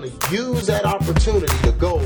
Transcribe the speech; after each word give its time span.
going 0.00 0.18
to 0.18 0.34
use 0.34 0.66
that 0.66 0.84
opportunity 0.84 1.56
to 1.62 1.72
go 1.72 1.98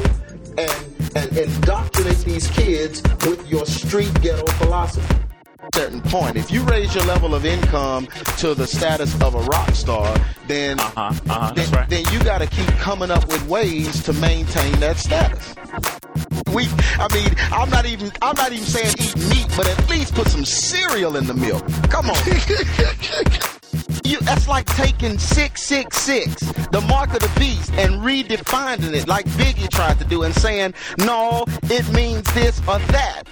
and, 0.57 1.17
and 1.17 1.37
indoctrinate 1.37 2.19
these 2.19 2.49
kids 2.49 3.03
with 3.27 3.47
your 3.51 3.67
street 3.67 4.13
ghetto 4.23 4.47
philosophy 4.53 5.17
certain 5.75 6.03
point. 6.03 6.37
If 6.37 6.51
you 6.51 6.63
raise 6.65 6.95
your 6.95 7.05
level 7.05 7.35
of 7.35 7.47
income 7.47 8.07
to 8.39 8.55
the 8.55 8.67
status 8.67 9.15
of 9.23 9.35
a 9.35 9.41
rock 9.43 9.71
star, 9.71 10.15
then 10.47 10.79
Uh-huh, 10.79 11.01
uh-huh, 11.01 11.53
then, 11.55 11.71
right. 11.71 11.89
then 11.89 12.05
you 12.13 12.23
got 12.25 12.39
to 12.39 12.47
keep 12.47 12.67
coming 12.79 13.11
up 13.11 13.27
with 13.29 13.47
ways 13.47 14.03
to 14.03 14.13
maintain 14.15 14.73
that 14.81 14.99
status. 14.99 15.55
We, 16.53 16.69
I 16.99 17.09
mean, 17.15 17.35
I'm 17.53 17.71
not 17.71 17.87
even, 17.87 18.13
I'm 18.21 18.37
not 18.37 18.53
even 18.53 18.67
saying 18.67 18.97
eat 18.99 19.17
meat, 19.17 19.47
but 19.57 19.67
at 19.67 19.89
least 19.89 20.15
put 20.15 20.27
some 20.27 20.45
cereal 20.45 21.17
in 21.17 21.27
the 21.27 21.35
milk. 21.35 21.65
Come 21.89 22.11
on. 22.11 23.53
You, 24.05 24.19
that's 24.21 24.49
like 24.49 24.67
taking 24.67 25.19
666, 25.19 26.41
the 26.71 26.81
mark 26.89 27.13
of 27.15 27.21
the 27.21 27.33
beast, 27.39 27.73
and 27.73 28.01
redefining 28.01 28.95
it 28.95 29.07
like 29.07 29.27
Biggie 29.27 29.71
tried 29.71 29.99
to 29.99 30.05
do 30.05 30.23
and 30.25 30.35
saying, 30.35 30.75
no, 30.99 31.45
it 31.65 31.89
means 31.93 32.23
this 32.35 32.59
or 32.61 32.79
that. 32.79 33.23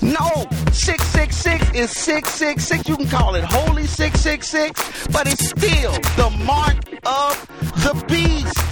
No, 0.00 0.46
666 0.72 1.74
is 1.74 1.90
666. 1.90 2.88
You 2.88 2.96
can 2.96 3.08
call 3.08 3.34
it 3.34 3.44
holy 3.44 3.86
666, 3.86 5.08
but 5.08 5.26
it's 5.26 5.48
still 5.48 5.92
the 6.16 6.30
mark 6.44 6.76
of 7.04 7.46
the 7.82 8.04
beast 8.08 8.62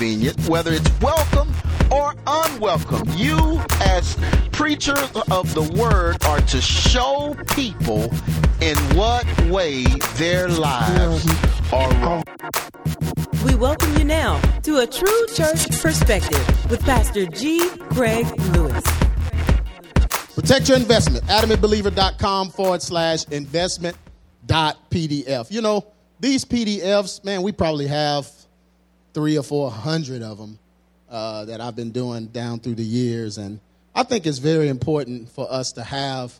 convenient, 0.00 0.48
whether 0.48 0.72
it's 0.72 0.90
welcome 1.00 1.52
or 1.90 2.14
unwelcome. 2.26 3.08
You, 3.16 3.60
as 3.80 4.16
preachers 4.52 5.10
of 5.30 5.52
the 5.54 5.62
word, 5.78 6.22
are 6.24 6.40
to 6.40 6.60
show 6.60 7.36
people 7.54 8.04
in 8.60 8.76
what 8.96 9.26
way 9.46 9.84
their 10.16 10.48
lives 10.48 11.26
are 11.72 11.92
wrong. 12.02 12.22
We 13.44 13.54
welcome 13.54 13.96
you 13.96 14.04
now 14.04 14.40
to 14.62 14.78
a 14.78 14.86
true 14.86 15.26
church 15.34 15.70
perspective 15.80 16.70
with 16.70 16.82
Pastor 16.82 17.26
G. 17.26 17.68
Craig 17.90 18.26
Lewis. 18.52 18.84
Protect 20.34 20.68
your 20.68 20.78
investment. 20.78 21.24
AdamantBeliever.com 21.26 22.50
forward 22.50 22.82
slash 22.82 23.26
investment 23.28 23.96
dot 24.46 24.78
PDF. 24.90 25.50
You 25.50 25.60
know, 25.62 25.86
these 26.18 26.44
PDFs, 26.44 27.24
man, 27.24 27.42
we 27.42 27.52
probably 27.52 27.86
have 27.86 28.30
three 29.14 29.36
or 29.36 29.42
four 29.42 29.70
hundred 29.70 30.22
of 30.22 30.38
them 30.38 30.58
uh, 31.10 31.44
that 31.46 31.60
I've 31.60 31.76
been 31.76 31.90
doing 31.90 32.26
down 32.26 32.60
through 32.60 32.76
the 32.76 32.84
years. 32.84 33.38
And 33.38 33.60
I 33.94 34.02
think 34.02 34.26
it's 34.26 34.38
very 34.38 34.68
important 34.68 35.28
for 35.30 35.50
us 35.50 35.72
to 35.72 35.82
have 35.82 36.38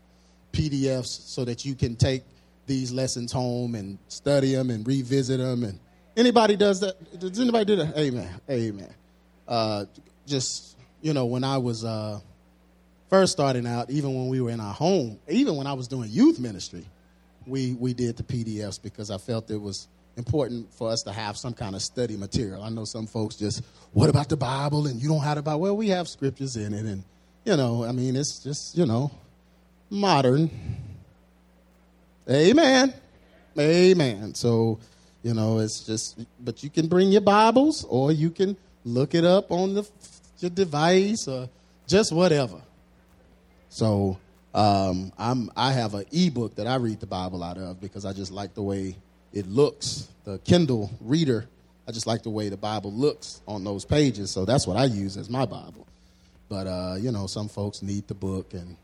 PDFs 0.52 1.28
so 1.28 1.44
that 1.44 1.64
you 1.64 1.74
can 1.74 1.96
take 1.96 2.22
these 2.66 2.92
lessons 2.92 3.32
home 3.32 3.74
and 3.74 3.98
study 4.08 4.54
them 4.54 4.70
and 4.70 4.86
revisit 4.86 5.38
them. 5.38 5.64
And 5.64 5.78
anybody 6.16 6.56
does 6.56 6.80
that? 6.80 7.18
Does 7.18 7.40
anybody 7.40 7.64
do 7.64 7.76
that? 7.76 7.96
Amen. 7.98 8.40
Amen. 8.48 8.94
Uh, 9.48 9.84
just, 10.26 10.76
you 11.02 11.12
know, 11.12 11.26
when 11.26 11.44
I 11.44 11.58
was. 11.58 11.84
Uh, 11.84 12.20
first 13.10 13.32
starting 13.32 13.66
out, 13.66 13.90
even 13.90 14.14
when 14.14 14.28
we 14.28 14.40
were 14.40 14.50
in 14.50 14.60
our 14.60 14.72
home, 14.72 15.18
even 15.28 15.56
when 15.56 15.66
I 15.66 15.72
was 15.74 15.88
doing 15.88 16.08
youth 16.10 16.38
ministry, 16.38 16.86
we, 17.46 17.74
we 17.74 17.92
did 17.92 18.16
the 18.16 18.22
PDFs 18.22 18.80
because 18.80 19.10
I 19.10 19.18
felt 19.18 19.50
it 19.50 19.60
was 19.60 19.88
important 20.20 20.72
for 20.74 20.90
us 20.90 21.02
to 21.02 21.12
have 21.12 21.36
some 21.36 21.54
kind 21.54 21.74
of 21.74 21.82
study 21.82 22.16
material. 22.16 22.62
I 22.62 22.68
know 22.68 22.84
some 22.84 23.06
folks 23.06 23.36
just, 23.36 23.64
what 23.92 24.08
about 24.08 24.28
the 24.28 24.36
Bible? 24.36 24.86
And 24.86 25.00
you 25.00 25.08
don't 25.08 25.22
have 25.22 25.36
the 25.36 25.42
Bible. 25.42 25.60
Well, 25.60 25.76
we 25.76 25.88
have 25.88 26.06
scriptures 26.08 26.56
in 26.56 26.74
it. 26.74 26.84
And, 26.84 27.02
you 27.44 27.56
know, 27.56 27.84
I 27.84 27.92
mean, 27.92 28.16
it's 28.16 28.38
just, 28.38 28.76
you 28.76 28.86
know, 28.86 29.10
modern. 29.88 30.50
Amen. 32.28 32.94
Amen. 33.58 34.34
So, 34.34 34.78
you 35.22 35.34
know, 35.34 35.58
it's 35.58 35.80
just, 35.84 36.18
but 36.38 36.62
you 36.62 36.70
can 36.70 36.86
bring 36.86 37.10
your 37.10 37.22
Bibles 37.22 37.84
or 37.88 38.12
you 38.12 38.30
can 38.30 38.56
look 38.84 39.14
it 39.14 39.24
up 39.24 39.50
on 39.50 39.74
the, 39.74 39.88
your 40.38 40.50
device 40.50 41.26
or 41.26 41.48
just 41.86 42.12
whatever. 42.12 42.60
So 43.70 44.18
um, 44.54 45.12
I'm 45.18 45.50
I 45.56 45.72
have 45.72 45.94
an 45.94 46.04
ebook 46.12 46.56
that 46.56 46.66
I 46.66 46.76
read 46.76 47.00
the 47.00 47.06
Bible 47.06 47.42
out 47.42 47.56
of 47.56 47.80
because 47.80 48.04
I 48.04 48.12
just 48.12 48.32
like 48.32 48.54
the 48.54 48.62
way 48.62 48.96
it 49.32 49.46
looks. 49.46 50.08
The 50.24 50.38
Kindle 50.38 50.90
reader, 51.00 51.46
I 51.88 51.92
just 51.92 52.06
like 52.06 52.22
the 52.22 52.30
way 52.30 52.48
the 52.48 52.56
Bible 52.56 52.92
looks 52.92 53.40
on 53.46 53.64
those 53.64 53.84
pages. 53.84 54.30
So 54.30 54.44
that's 54.44 54.66
what 54.66 54.76
I 54.76 54.84
use 54.84 55.16
as 55.16 55.30
my 55.30 55.46
Bible. 55.46 55.86
But 56.48 56.66
uh, 56.66 56.96
you 56.98 57.12
know, 57.12 57.26
some 57.26 57.48
folks 57.48 57.82
need 57.82 58.08
the 58.08 58.14
book 58.14 58.54
and 58.54 58.76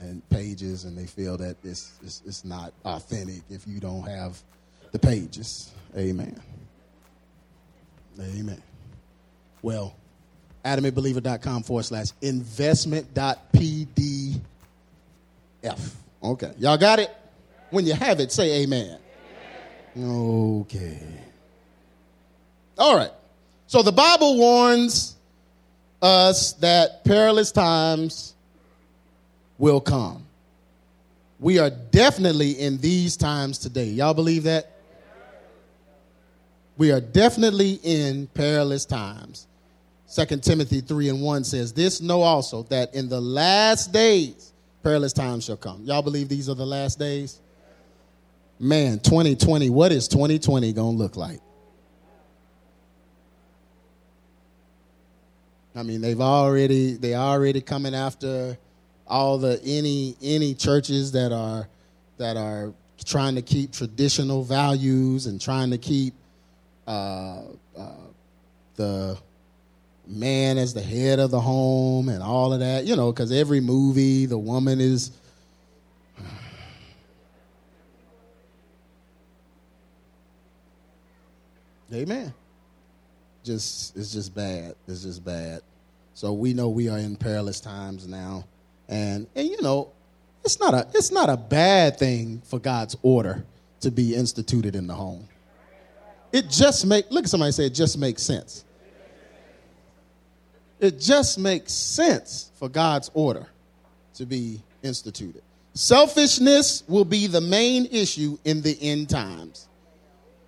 and 0.00 0.28
pages, 0.28 0.84
and 0.84 0.96
they 0.96 1.06
feel 1.06 1.36
that 1.38 1.56
it's, 1.64 1.92
it's 2.02 2.22
it's 2.26 2.44
not 2.44 2.72
authentic 2.84 3.42
if 3.50 3.66
you 3.66 3.80
don't 3.80 4.02
have 4.02 4.40
the 4.92 4.98
pages. 4.98 5.72
Amen. 5.96 6.38
Amen. 8.20 8.62
Well, 9.62 9.96
adamantbeliever.com 10.64 11.62
forward 11.62 11.84
slash 11.84 12.08
investment.pdf. 12.20 14.40
Okay. 16.22 16.52
Y'all 16.58 16.76
got 16.76 16.98
it? 16.98 17.10
When 17.70 17.86
you 17.86 17.94
have 17.94 18.20
it, 18.20 18.30
say 18.30 18.62
amen. 18.62 18.98
Okay. 19.96 20.98
All 22.78 22.96
right. 22.96 23.12
So 23.66 23.82
the 23.82 23.92
Bible 23.92 24.36
warns 24.36 25.16
us 26.02 26.52
that 26.54 27.04
perilous 27.04 27.52
times 27.52 28.34
will 29.58 29.80
come. 29.80 30.24
We 31.40 31.58
are 31.58 31.70
definitely 31.70 32.52
in 32.52 32.78
these 32.78 33.16
times 33.16 33.58
today. 33.58 33.86
Y'all 33.86 34.14
believe 34.14 34.44
that? 34.44 34.70
We 36.76 36.90
are 36.90 37.00
definitely 37.00 37.78
in 37.82 38.26
perilous 38.28 38.84
times. 38.84 39.46
2 40.12 40.24
Timothy 40.38 40.80
3 40.80 41.08
and 41.08 41.22
1 41.22 41.44
says, 41.44 41.72
This 41.72 42.00
know 42.00 42.22
also 42.22 42.62
that 42.64 42.94
in 42.94 43.08
the 43.08 43.20
last 43.20 43.92
days 43.92 44.52
perilous 44.82 45.12
times 45.12 45.44
shall 45.44 45.56
come. 45.56 45.82
Y'all 45.84 46.02
believe 46.02 46.28
these 46.28 46.48
are 46.48 46.54
the 46.54 46.66
last 46.66 46.98
days? 46.98 47.40
Man, 48.58 49.00
2020, 49.00 49.68
what 49.70 49.92
is 49.92 50.08
2020 50.08 50.72
going 50.72 50.96
to 50.96 51.02
look 51.02 51.16
like? 51.16 51.40
I 55.76 55.82
mean, 55.82 56.00
they've 56.00 56.20
already 56.20 56.94
they 56.94 57.14
already 57.16 57.60
coming 57.60 57.94
after 57.96 58.56
all 59.08 59.38
the 59.38 59.60
any 59.64 60.16
any 60.22 60.54
churches 60.54 61.12
that 61.12 61.32
are 61.32 61.68
that 62.18 62.36
are 62.36 62.72
trying 63.04 63.34
to 63.34 63.42
keep 63.42 63.72
traditional 63.72 64.44
values 64.44 65.26
and 65.26 65.40
trying 65.40 65.70
to 65.70 65.78
keep 65.78 66.14
uh, 66.86 67.42
uh, 67.76 67.90
the 68.76 69.18
man 70.06 70.58
as 70.58 70.74
the 70.74 70.82
head 70.82 71.18
of 71.18 71.30
the 71.30 71.40
home 71.40 72.08
and 72.08 72.22
all 72.22 72.52
of 72.52 72.60
that, 72.60 72.84
you 72.84 72.94
know, 72.94 73.10
because 73.10 73.32
every 73.32 73.60
movie, 73.60 74.26
the 74.26 74.38
woman 74.38 74.80
is. 74.80 75.10
Amen. 81.94 82.34
Just 83.44 83.96
it's 83.96 84.12
just 84.12 84.34
bad. 84.34 84.74
It's 84.88 85.02
just 85.02 85.24
bad. 85.24 85.60
So 86.14 86.32
we 86.32 86.52
know 86.52 86.68
we 86.68 86.88
are 86.88 86.98
in 86.98 87.16
perilous 87.16 87.60
times 87.60 88.06
now, 88.06 88.44
and 88.88 89.26
and 89.34 89.48
you 89.48 89.62
know, 89.62 89.92
it's 90.44 90.58
not 90.58 90.74
a 90.74 90.88
it's 90.94 91.12
not 91.12 91.28
a 91.28 91.36
bad 91.36 91.98
thing 91.98 92.42
for 92.44 92.58
God's 92.58 92.96
order 93.02 93.44
to 93.80 93.90
be 93.90 94.14
instituted 94.14 94.74
in 94.74 94.86
the 94.86 94.94
home. 94.94 95.28
It 96.32 96.48
just 96.50 96.86
make 96.86 97.10
look 97.10 97.24
at 97.24 97.30
somebody 97.30 97.52
say 97.52 97.66
it 97.66 97.74
just 97.74 97.98
makes 97.98 98.22
sense. 98.22 98.64
It 100.80 100.98
just 100.98 101.38
makes 101.38 101.72
sense 101.72 102.50
for 102.56 102.68
God's 102.68 103.10
order 103.14 103.46
to 104.14 104.26
be 104.26 104.60
instituted. 104.82 105.42
Selfishness 105.74 106.82
will 106.88 107.04
be 107.04 107.26
the 107.26 107.40
main 107.40 107.86
issue 107.86 108.38
in 108.44 108.62
the 108.62 108.76
end 108.80 109.08
times. 109.08 109.68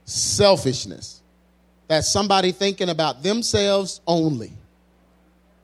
Selfishness. 0.05 1.16
That's 1.89 2.09
somebody 2.09 2.53
thinking 2.53 2.89
about 2.89 3.23
themselves 3.23 4.01
only 4.07 4.53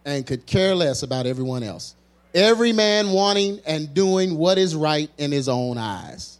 and 0.04 0.26
could 0.26 0.46
care 0.46 0.74
less 0.74 1.02
about 1.02 1.26
everyone 1.26 1.62
else. 1.62 1.94
Every 2.34 2.72
man 2.72 3.10
wanting 3.10 3.60
and 3.66 3.92
doing 3.92 4.36
what 4.36 4.58
is 4.58 4.74
right 4.74 5.10
in 5.18 5.32
his 5.32 5.48
own 5.48 5.78
eyes. 5.78 6.38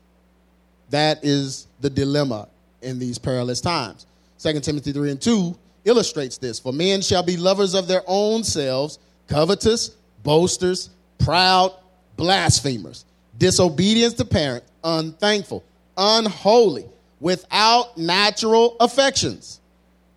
That 0.90 1.24
is 1.24 1.66
the 1.80 1.90
dilemma 1.90 2.48
in 2.80 2.98
these 2.98 3.18
perilous 3.18 3.60
times. 3.60 4.06
2 4.38 4.60
Timothy 4.60 4.92
3 4.92 5.10
and 5.12 5.20
2 5.20 5.56
illustrates 5.84 6.38
this. 6.38 6.58
For 6.58 6.72
men 6.72 7.02
shall 7.02 7.22
be 7.22 7.36
lovers 7.36 7.74
of 7.74 7.88
their 7.88 8.02
own 8.06 8.44
selves, 8.44 8.98
covetous, 9.28 9.90
boasters, 10.22 10.90
proud, 11.18 11.72
blasphemers, 12.16 13.04
disobedient 13.38 14.16
to 14.16 14.24
parents, 14.24 14.70
unthankful, 14.84 15.64
unholy, 15.96 16.86
without 17.20 17.96
natural 17.96 18.76
affections, 18.80 19.60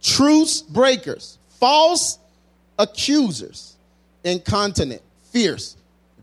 truce 0.05 0.61
breakers, 0.61 1.37
false 1.59 2.19
accusers, 2.77 3.75
incontinent, 4.23 5.01
fierce, 5.31 5.75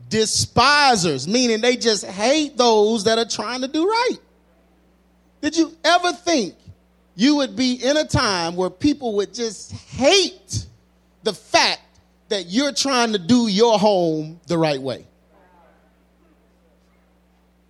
despisers, 0.09 1.27
meaning 1.27 1.61
they 1.61 1.77
just 1.77 2.05
hate 2.05 2.57
those 2.57 3.05
that 3.05 3.19
are 3.19 3.29
trying 3.29 3.63
to 3.63 3.69
do 3.69 3.87
right. 3.87 4.19
Did 5.41 5.57
you 5.57 5.75
ever 5.85 6.13
think 6.13 6.55
you 7.17 7.37
would 7.37 7.57
be 7.57 7.75
in 7.75 7.97
a 7.97 8.05
time 8.05 8.55
where 8.57 8.71
people 8.71 9.17
would 9.17 9.35
just 9.35 9.73
hate 9.73 10.67
the 11.23 11.33
fact 11.33 11.81
that 12.33 12.47
you're 12.47 12.73
trying 12.73 13.13
to 13.13 13.19
do 13.19 13.47
your 13.47 13.79
home 13.79 14.41
the 14.47 14.57
right 14.57 14.81
way. 14.81 15.05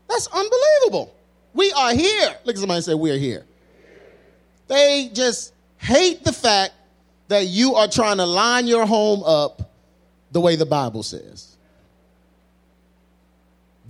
That's 0.09 0.29
unbelievable. 0.29 1.13
We 1.53 1.73
are 1.73 1.93
here. 1.93 2.37
Look 2.45 2.55
at 2.55 2.61
somebody 2.61 2.81
say, 2.83 2.95
We're 2.95 3.19
here. 3.19 3.45
They 4.69 5.11
just 5.13 5.53
hate 5.83 6.25
the 6.25 6.33
fact 6.33 6.75
that 7.29 7.47
you 7.47 7.75
are 7.75 7.89
trying 7.89 8.19
to 8.19 8.27
line 8.27 8.67
your 8.67 8.87
home 8.87 9.23
up 9.25 9.71
the 10.31 10.41
way 10.41 10.57
the 10.57 10.67
Bible 10.67 11.03
says. 11.03 11.57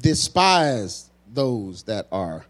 Despise 0.00 1.10
those 1.32 1.84
that 1.84 2.06
are 2.10 2.44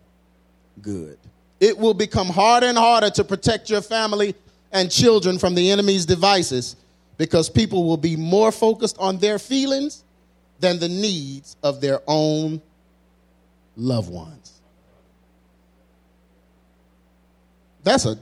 good. 0.80 1.18
It 1.60 1.76
will 1.76 1.94
become 1.94 2.28
harder 2.28 2.66
and 2.66 2.78
harder 2.78 3.10
to 3.10 3.24
protect 3.24 3.68
your 3.68 3.82
family 3.82 4.34
and 4.72 4.90
children 4.90 5.38
from 5.38 5.54
the 5.54 5.70
enemy's 5.70 6.06
devices 6.06 6.76
because 7.18 7.50
people 7.50 7.84
will 7.84 7.96
be 7.96 8.16
more 8.16 8.50
focused 8.50 8.96
on 8.98 9.18
their 9.18 9.38
feelings 9.38 10.02
than 10.60 10.78
the 10.78 10.88
needs 10.88 11.56
of 11.62 11.80
their 11.80 12.00
own 12.06 12.62
loved 13.76 14.10
ones. 14.10 14.60
That's 17.82 18.06
a 18.06 18.16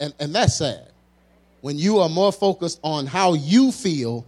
and, 0.00 0.14
and 0.18 0.34
that's 0.34 0.56
sad. 0.56 0.90
When 1.60 1.78
you 1.78 1.98
are 1.98 2.08
more 2.08 2.32
focused 2.32 2.80
on 2.82 3.06
how 3.06 3.34
you 3.34 3.72
feel 3.72 4.24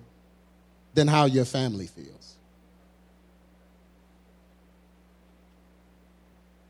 than 0.95 1.07
how 1.07 1.27
your 1.27 1.45
family 1.45 1.87
feels. 1.87 2.37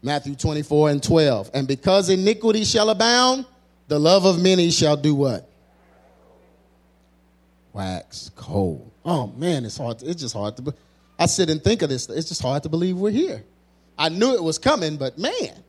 Matthew 0.02 0.34
24 0.34 0.90
and 0.90 1.02
12. 1.02 1.50
And 1.54 1.66
because 1.66 2.08
iniquity 2.08 2.64
shall 2.64 2.90
abound, 2.90 3.46
the 3.88 3.98
love 3.98 4.24
of 4.24 4.40
many 4.40 4.70
shall 4.70 4.96
do 4.96 5.14
what? 5.14 5.48
Wax 7.72 8.30
cold. 8.36 8.90
Oh 9.04 9.28
man, 9.36 9.64
it's 9.64 9.76
hard. 9.76 10.00
To, 10.00 10.08
it's 10.08 10.20
just 10.20 10.34
hard 10.34 10.56
to. 10.58 10.74
I 11.18 11.26
sit 11.26 11.50
and 11.50 11.62
think 11.62 11.82
of 11.82 11.88
this. 11.88 12.08
It's 12.08 12.28
just 12.28 12.42
hard 12.42 12.62
to 12.64 12.68
believe 12.68 12.96
we're 12.96 13.10
here. 13.10 13.44
I 13.98 14.08
knew 14.08 14.34
it 14.34 14.42
was 14.42 14.58
coming, 14.58 14.96
but 14.96 15.18
man, 15.18 15.62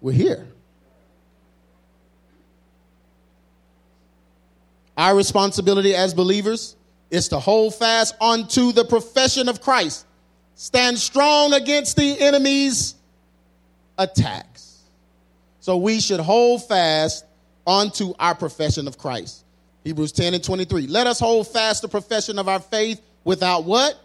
we're 0.00 0.12
here. 0.12 0.46
Our 4.96 5.16
responsibility 5.16 5.94
as 5.94 6.14
believers 6.14 6.76
is 7.10 7.28
to 7.28 7.38
hold 7.38 7.74
fast 7.74 8.14
unto 8.20 8.72
the 8.72 8.84
profession 8.84 9.48
of 9.48 9.60
Christ, 9.60 10.06
stand 10.54 10.98
strong 10.98 11.52
against 11.52 11.96
the 11.96 12.20
enemy's 12.20 12.94
attacks. 13.98 14.80
So 15.60 15.76
we 15.76 16.00
should 16.00 16.20
hold 16.20 16.66
fast 16.66 17.24
unto 17.66 18.14
our 18.18 18.34
profession 18.34 18.86
of 18.86 18.98
Christ. 18.98 19.44
Hebrews 19.84 20.12
10 20.12 20.34
and 20.34 20.44
23. 20.44 20.86
Let 20.86 21.06
us 21.06 21.20
hold 21.20 21.48
fast 21.48 21.82
the 21.82 21.88
profession 21.88 22.38
of 22.38 22.48
our 22.48 22.60
faith 22.60 23.00
without 23.22 23.64
what? 23.64 23.98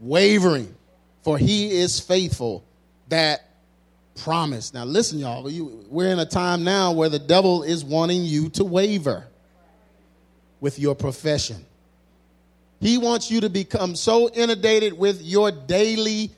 Wavering. 0.00 0.74
For 1.22 1.38
he 1.38 1.70
is 1.72 1.98
faithful 1.98 2.64
that 3.08 3.50
promise. 4.16 4.72
Now, 4.72 4.84
listen, 4.84 5.18
y'all, 5.18 5.50
we're 5.88 6.10
in 6.10 6.18
a 6.18 6.26
time 6.26 6.64
now 6.64 6.92
where 6.92 7.08
the 7.08 7.18
devil 7.18 7.62
is 7.62 7.84
wanting 7.84 8.24
you 8.24 8.48
to 8.50 8.64
waver 8.64 9.26
with 10.60 10.78
your 10.78 10.94
profession. 10.94 11.64
He 12.80 12.98
wants 12.98 13.30
you 13.30 13.40
to 13.40 13.48
become 13.48 13.96
so 13.96 14.28
inundated 14.30 14.92
with 14.92 15.22
your 15.22 15.50
daily 15.50 16.30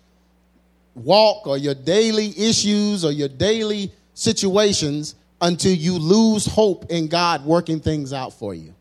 walk 0.95 1.47
or 1.47 1.59
your 1.59 1.75
daily 1.75 2.39
issues 2.39 3.05
or 3.05 3.13
your 3.13 3.29
daily 3.29 3.93
situations 4.15 5.15
until 5.41 5.73
you 5.73 5.99
lose 5.99 6.47
hope 6.47 6.87
in 6.91 7.09
God 7.09 7.45
working 7.45 7.81
things 7.81 8.13
out 8.13 8.33
for 8.33 8.55
you. 8.55 8.75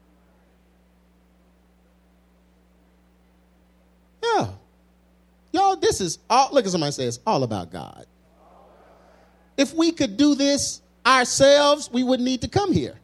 Yeah. 4.23 4.49
Y'all, 5.51 5.75
this 5.75 6.01
is 6.01 6.19
all, 6.29 6.49
look 6.51 6.65
at 6.65 6.71
somebody 6.71 6.91
say 6.91 7.05
it's 7.05 7.19
all 7.25 7.43
about 7.43 7.71
God. 7.71 8.05
If 9.55 9.73
we 9.73 9.91
could 9.91 10.17
do 10.17 10.35
this 10.35 10.81
ourselves, 11.05 11.89
we 11.91 12.03
wouldn't 12.03 12.25
need 12.25 12.41
to 12.41 12.47
come 12.47 12.73
here. 12.73 12.99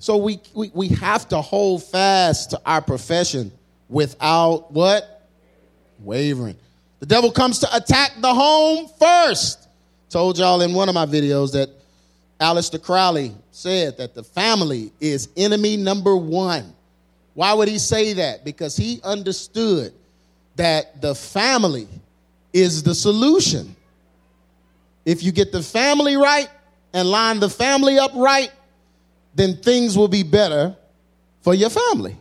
So 0.00 0.16
we, 0.16 0.40
we, 0.54 0.70
we 0.72 0.88
have 0.88 1.28
to 1.28 1.42
hold 1.42 1.84
fast 1.84 2.50
to 2.50 2.60
our 2.64 2.80
profession 2.80 3.52
without 3.90 4.72
what? 4.72 5.28
Wavering. 5.98 6.56
The 7.00 7.06
devil 7.06 7.30
comes 7.30 7.58
to 7.58 7.76
attack 7.76 8.12
the 8.18 8.32
home 8.32 8.88
first. 8.98 9.68
Told 10.08 10.38
y'all 10.38 10.62
in 10.62 10.72
one 10.72 10.88
of 10.88 10.94
my 10.94 11.04
videos 11.04 11.52
that 11.52 11.68
Aleister 12.40 12.82
Crowley 12.82 13.34
said 13.50 13.98
that 13.98 14.14
the 14.14 14.24
family 14.24 14.90
is 15.00 15.28
enemy 15.36 15.76
number 15.76 16.16
one. 16.16 16.72
Why 17.34 17.52
would 17.52 17.68
he 17.68 17.78
say 17.78 18.14
that? 18.14 18.42
Because 18.42 18.78
he 18.78 19.00
understood 19.04 19.92
that 20.56 21.02
the 21.02 21.14
family 21.14 21.86
is 22.54 22.82
the 22.82 22.94
solution. 22.94 23.76
If 25.04 25.22
you 25.22 25.30
get 25.30 25.52
the 25.52 25.62
family 25.62 26.16
right 26.16 26.48
and 26.94 27.06
line 27.06 27.38
the 27.38 27.50
family 27.50 27.98
up 27.98 28.12
right, 28.14 28.50
then 29.34 29.56
things 29.56 29.96
will 29.96 30.08
be 30.08 30.22
better 30.22 30.76
for 31.40 31.54
your 31.54 31.70
family. 31.70 32.16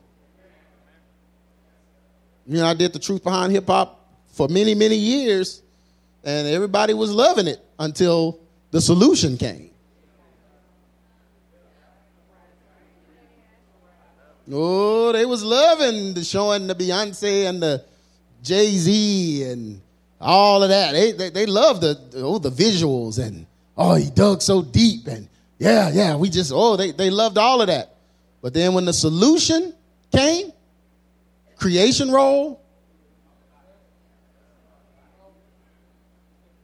You 2.47 2.57
know, 2.57 2.65
I 2.65 2.73
did 2.73 2.93
the 2.93 2.99
truth 2.99 3.23
behind 3.23 3.51
hip 3.51 3.67
hop 3.67 4.07
for 4.29 4.47
many, 4.47 4.73
many 4.73 4.95
years, 4.95 5.61
and 6.23 6.47
everybody 6.47 6.93
was 6.93 7.11
loving 7.11 7.47
it 7.47 7.63
until 7.77 8.39
the 8.71 8.81
solution 8.81 9.37
came. 9.37 9.69
Oh, 14.51 15.11
they 15.11 15.25
was 15.25 15.43
loving 15.43 16.15
the 16.15 16.23
showing 16.23 16.65
the 16.65 16.73
Beyonce 16.73 17.47
and 17.47 17.61
the 17.61 17.85
Jay 18.41 18.71
Z 18.71 19.43
and 19.43 19.79
all 20.19 20.63
of 20.63 20.69
that. 20.69 20.93
They, 20.93 21.11
they, 21.11 21.29
they 21.29 21.45
love 21.45 21.81
the, 21.81 21.99
oh, 22.15 22.39
the 22.39 22.49
visuals 22.49 23.23
and, 23.23 23.45
oh, 23.77 23.93
he 23.93 24.09
dug 24.09 24.41
so 24.41 24.63
deep 24.63 25.05
and 25.05 25.29
yeah, 25.59 25.91
yeah, 25.91 26.15
we 26.15 26.29
just, 26.29 26.51
oh, 26.55 26.77
they, 26.77 26.91
they 26.91 27.09
loved 27.09 27.37
all 27.37 27.61
of 27.61 27.67
that. 27.67 27.95
But 28.41 28.53
then 28.53 28.73
when 28.73 28.85
the 28.85 28.93
solution 28.93 29.73
came, 30.11 30.53
creation 31.57 32.09
role, 32.09 32.61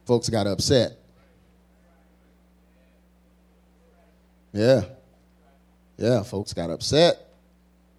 folks 0.06 0.30
got 0.30 0.46
upset. 0.46 0.92
Yeah. 4.52 4.84
Yeah, 5.98 6.22
folks 6.22 6.54
got 6.54 6.70
upset 6.70 7.18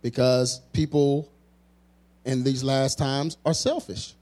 because 0.02 0.60
people 0.74 1.32
in 2.26 2.44
these 2.44 2.64
last 2.64 2.98
times 2.98 3.38
are 3.46 3.54
selfish. 3.54 4.16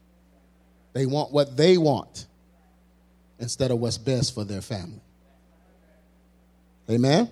They 0.92 1.06
want 1.06 1.32
what 1.32 1.56
they 1.56 1.78
want 1.78 2.26
instead 3.40 3.72
of 3.72 3.80
what's 3.80 3.98
best 3.98 4.34
for 4.34 4.44
their 4.44 4.62
family. 4.62 5.02
Amen? 6.90 7.30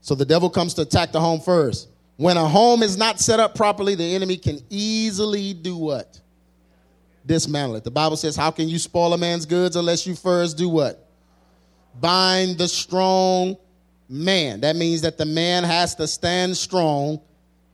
So 0.00 0.14
the 0.14 0.24
devil 0.24 0.50
comes 0.50 0.74
to 0.74 0.82
attack 0.82 1.12
the 1.12 1.20
home 1.20 1.40
first. 1.40 1.88
When 2.16 2.36
a 2.36 2.48
home 2.48 2.82
is 2.82 2.96
not 2.96 3.20
set 3.20 3.40
up 3.40 3.54
properly, 3.54 3.94
the 3.94 4.14
enemy 4.14 4.36
can 4.36 4.58
easily 4.70 5.54
do 5.54 5.76
what? 5.76 6.20
Dismantle 7.26 7.76
it. 7.76 7.84
The 7.84 7.90
Bible 7.90 8.16
says, 8.16 8.34
How 8.34 8.50
can 8.50 8.68
you 8.68 8.78
spoil 8.78 9.12
a 9.12 9.18
man's 9.18 9.46
goods 9.46 9.76
unless 9.76 10.06
you 10.06 10.14
first 10.14 10.56
do 10.56 10.68
what? 10.68 11.08
Bind 12.00 12.58
the 12.58 12.68
strong 12.68 13.56
man. 14.08 14.62
That 14.62 14.76
means 14.76 15.02
that 15.02 15.18
the 15.18 15.26
man 15.26 15.64
has 15.64 15.94
to 15.96 16.06
stand 16.06 16.56
strong 16.56 17.20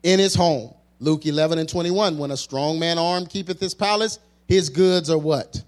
in 0.02 0.18
his 0.18 0.34
home. 0.34 0.74
Luke 1.00 1.26
11 1.26 1.58
and 1.58 1.68
21. 1.68 2.18
When 2.18 2.30
a 2.30 2.36
strong 2.36 2.78
man 2.78 2.98
armed 2.98 3.30
keepeth 3.30 3.60
his 3.60 3.74
palace, 3.74 4.18
his 4.46 4.68
goods 4.68 5.10
are 5.10 5.18
what? 5.18 5.62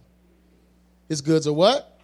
His 1.09 1.21
goods 1.21 1.47
are 1.47 1.53
what? 1.53 1.99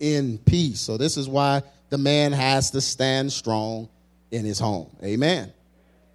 In 0.00 0.38
peace. 0.38 0.80
So 0.80 0.96
this 0.96 1.16
is 1.16 1.28
why 1.28 1.62
the 1.92 1.98
man 1.98 2.32
has 2.32 2.70
to 2.70 2.80
stand 2.80 3.30
strong 3.30 3.86
in 4.30 4.46
his 4.46 4.58
home. 4.58 4.88
Amen. 5.04 5.52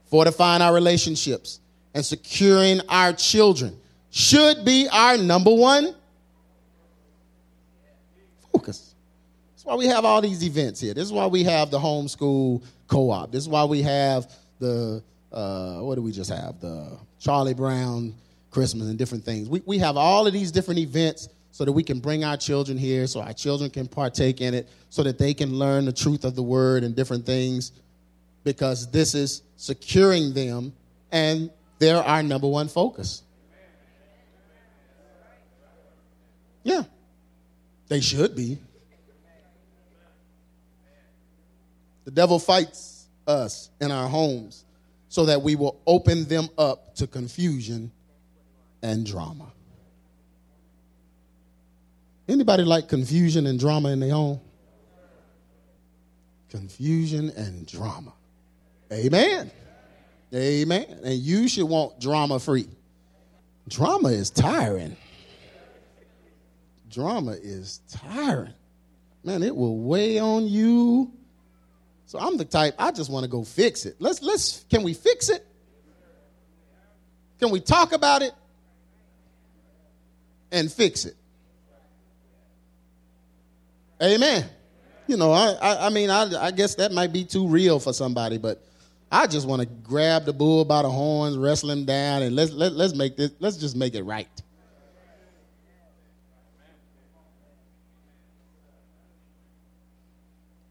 Fortifying 0.06 0.64
our 0.64 0.74
relationships 0.74 1.60
and 1.94 2.04
securing 2.04 2.82
our 2.90 3.14
children 3.14 3.78
should 4.10 4.66
be 4.66 4.88
our 4.92 5.20
number 5.20 5.54
one 5.54 5.94
focus. 8.52 8.96
That's 9.54 9.66
why 9.66 9.76
we 9.76 9.86
have 9.86 10.04
all 10.04 10.20
these 10.20 10.44
events 10.44 10.80
here. 10.80 10.96
This 10.96 11.04
is 11.04 11.14
why 11.14 11.28
we 11.28 11.44
have 11.44 11.70
the 11.70 11.78
homeschool 11.78 12.64
co-op. 12.88 13.32
This 13.32 13.44
is 13.44 13.50
why 13.50 13.64
we 13.66 13.84
have 13.84 14.32
the 14.58 15.04
uh, 15.32 15.82
what 15.82 15.94
do 15.94 16.02
we 16.02 16.12
just 16.12 16.32
have? 16.32 16.60
The 16.60 16.98
Charlie 17.20 17.54
Brown 17.54 18.16
Christmas 18.50 18.88
and 18.88 18.98
different 18.98 19.26
things. 19.26 19.48
We, 19.48 19.62
we 19.68 19.78
have 19.78 19.96
all 19.96 20.26
of 20.26 20.34
these 20.34 20.52
different 20.52 20.80
events 20.80 21.30
so 21.58 21.66
that 21.66 21.72
we 21.72 21.82
can 21.82 22.00
bring 22.00 22.24
our 22.24 22.38
children 22.38 22.78
here, 22.78 23.08
so 23.08 23.20
our 23.20 23.34
children 23.34 23.68
can 23.72 23.88
partake 23.88 24.42
in 24.42 24.54
it, 24.54 24.70
so 24.92 25.02
that 25.02 25.18
they 25.18 25.34
can 25.34 25.58
learn 25.58 25.86
the 25.86 25.92
truth 25.92 26.24
of 26.24 26.36
the 26.36 26.44
word 26.44 26.84
and 26.84 26.96
different 26.96 27.26
things, 27.26 27.72
because 28.44 28.92
this 28.92 29.16
is 29.16 29.42
securing 29.56 30.36
them 30.36 30.72
and 31.12 31.50
they're 31.80 32.04
our 32.04 32.22
number 32.22 32.48
one 32.48 32.68
focus. 32.68 33.24
Yeah, 36.62 36.84
they 37.88 38.02
should 38.02 38.36
be. 38.36 38.60
The 42.06 42.12
devil 42.12 42.38
fights 42.38 43.08
us 43.26 43.72
in 43.82 43.90
our 43.90 44.08
homes 44.08 44.64
so 45.10 45.26
that 45.26 45.42
we 45.42 45.56
will 45.56 45.82
open 45.88 46.26
them 46.26 46.50
up 46.56 46.94
to 46.98 47.08
confusion 47.08 47.92
and 48.84 49.08
drama. 49.08 49.52
Anybody 52.28 52.64
like 52.64 52.90
confusion 52.90 53.48
and 53.48 53.60
drama 53.60 53.90
in 53.90 54.00
their 54.00 54.12
home? 54.12 54.42
Confusion 56.50 57.32
and 57.36 57.66
drama. 57.66 58.14
Amen. 58.92 59.52
Amen. 60.34 61.00
And 61.04 61.16
you 61.16 61.48
should 61.48 61.66
want 61.66 62.00
drama 62.00 62.40
free. 62.40 62.68
Drama 63.68 64.10
is 64.10 64.30
tiring. 64.30 64.96
Drama 66.90 67.32
is 67.32 67.82
tiring. 67.90 68.54
Man, 69.24 69.44
it 69.44 69.56
will 69.56 69.78
weigh 69.78 70.20
on 70.20 70.48
you. 70.48 71.12
So 72.06 72.18
I'm 72.20 72.38
the 72.38 72.46
type, 72.46 72.76
I 72.80 72.92
just 72.92 73.12
want 73.12 73.26
to 73.26 73.30
go 73.30 73.44
fix 73.44 73.86
it. 73.86 73.98
Let's 74.00 74.22
let's 74.22 74.64
can 74.70 74.84
we 74.84 74.94
fix 74.94 75.30
it? 75.30 75.46
Can 77.40 77.52
we 77.52 77.60
talk 77.60 77.92
about 77.92 78.22
it 78.22 78.34
and 80.52 80.72
fix 80.72 81.06
it? 81.06 81.16
Amen. 84.02 84.46
You 85.08 85.18
know, 85.18 85.32
I 85.32 85.52
I, 85.54 85.88
I 85.88 85.90
mean 85.90 86.10
I 86.10 86.48
I 86.48 86.52
guess 86.52 86.76
that 86.76 86.92
might 86.92 87.14
be 87.14 87.24
too 87.24 87.48
real 87.48 87.80
for 87.80 87.94
somebody, 87.94 88.38
but 88.38 88.62
I 89.12 89.26
just 89.26 89.48
want 89.48 89.62
to 89.62 89.66
grab 89.66 90.26
the 90.26 90.34
bull 90.34 90.66
by 90.66 90.82
the 90.82 90.90
horns, 90.90 91.38
wrestle 91.38 91.72
him 91.72 91.86
down, 91.86 92.24
and 92.24 92.36
let's 92.36 92.52
let, 92.52 92.74
let's 92.74 92.94
make 92.94 93.16
this. 93.16 93.32
Let's 93.40 93.58
just 93.58 93.76
make 93.76 93.96
it 93.96 94.04
right. 94.04 94.28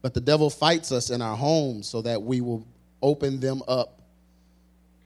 But 0.01 0.13
the 0.13 0.21
devil 0.21 0.49
fights 0.49 0.91
us 0.91 1.09
in 1.09 1.21
our 1.21 1.35
homes 1.35 1.87
so 1.87 2.01
that 2.03 2.21
we 2.21 2.39
will 2.39 2.65
open 3.01 3.39
them 3.39 3.61
up 3.67 3.99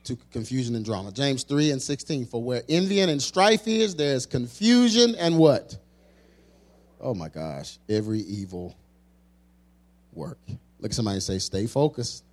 to 0.03 0.17
confusion 0.31 0.75
and 0.75 0.83
drama. 0.83 1.11
James 1.11 1.43
3 1.43 1.71
and 1.71 1.81
16. 1.81 2.25
For 2.25 2.43
where 2.43 2.63
envy 2.67 2.99
and 2.99 3.21
strife 3.21 3.67
is, 3.67 3.95
there 3.95 4.13
is 4.13 4.25
confusion 4.25 5.15
and 5.15 5.37
what? 5.37 5.77
Oh 7.01 7.15
my 7.15 7.29
gosh, 7.29 7.79
every 7.89 8.19
evil 8.19 8.75
work. 10.13 10.37
Look 10.79 10.91
at 10.91 10.93
somebody 10.93 11.19
say, 11.19 11.39
stay 11.39 11.65
focused. 11.65 12.23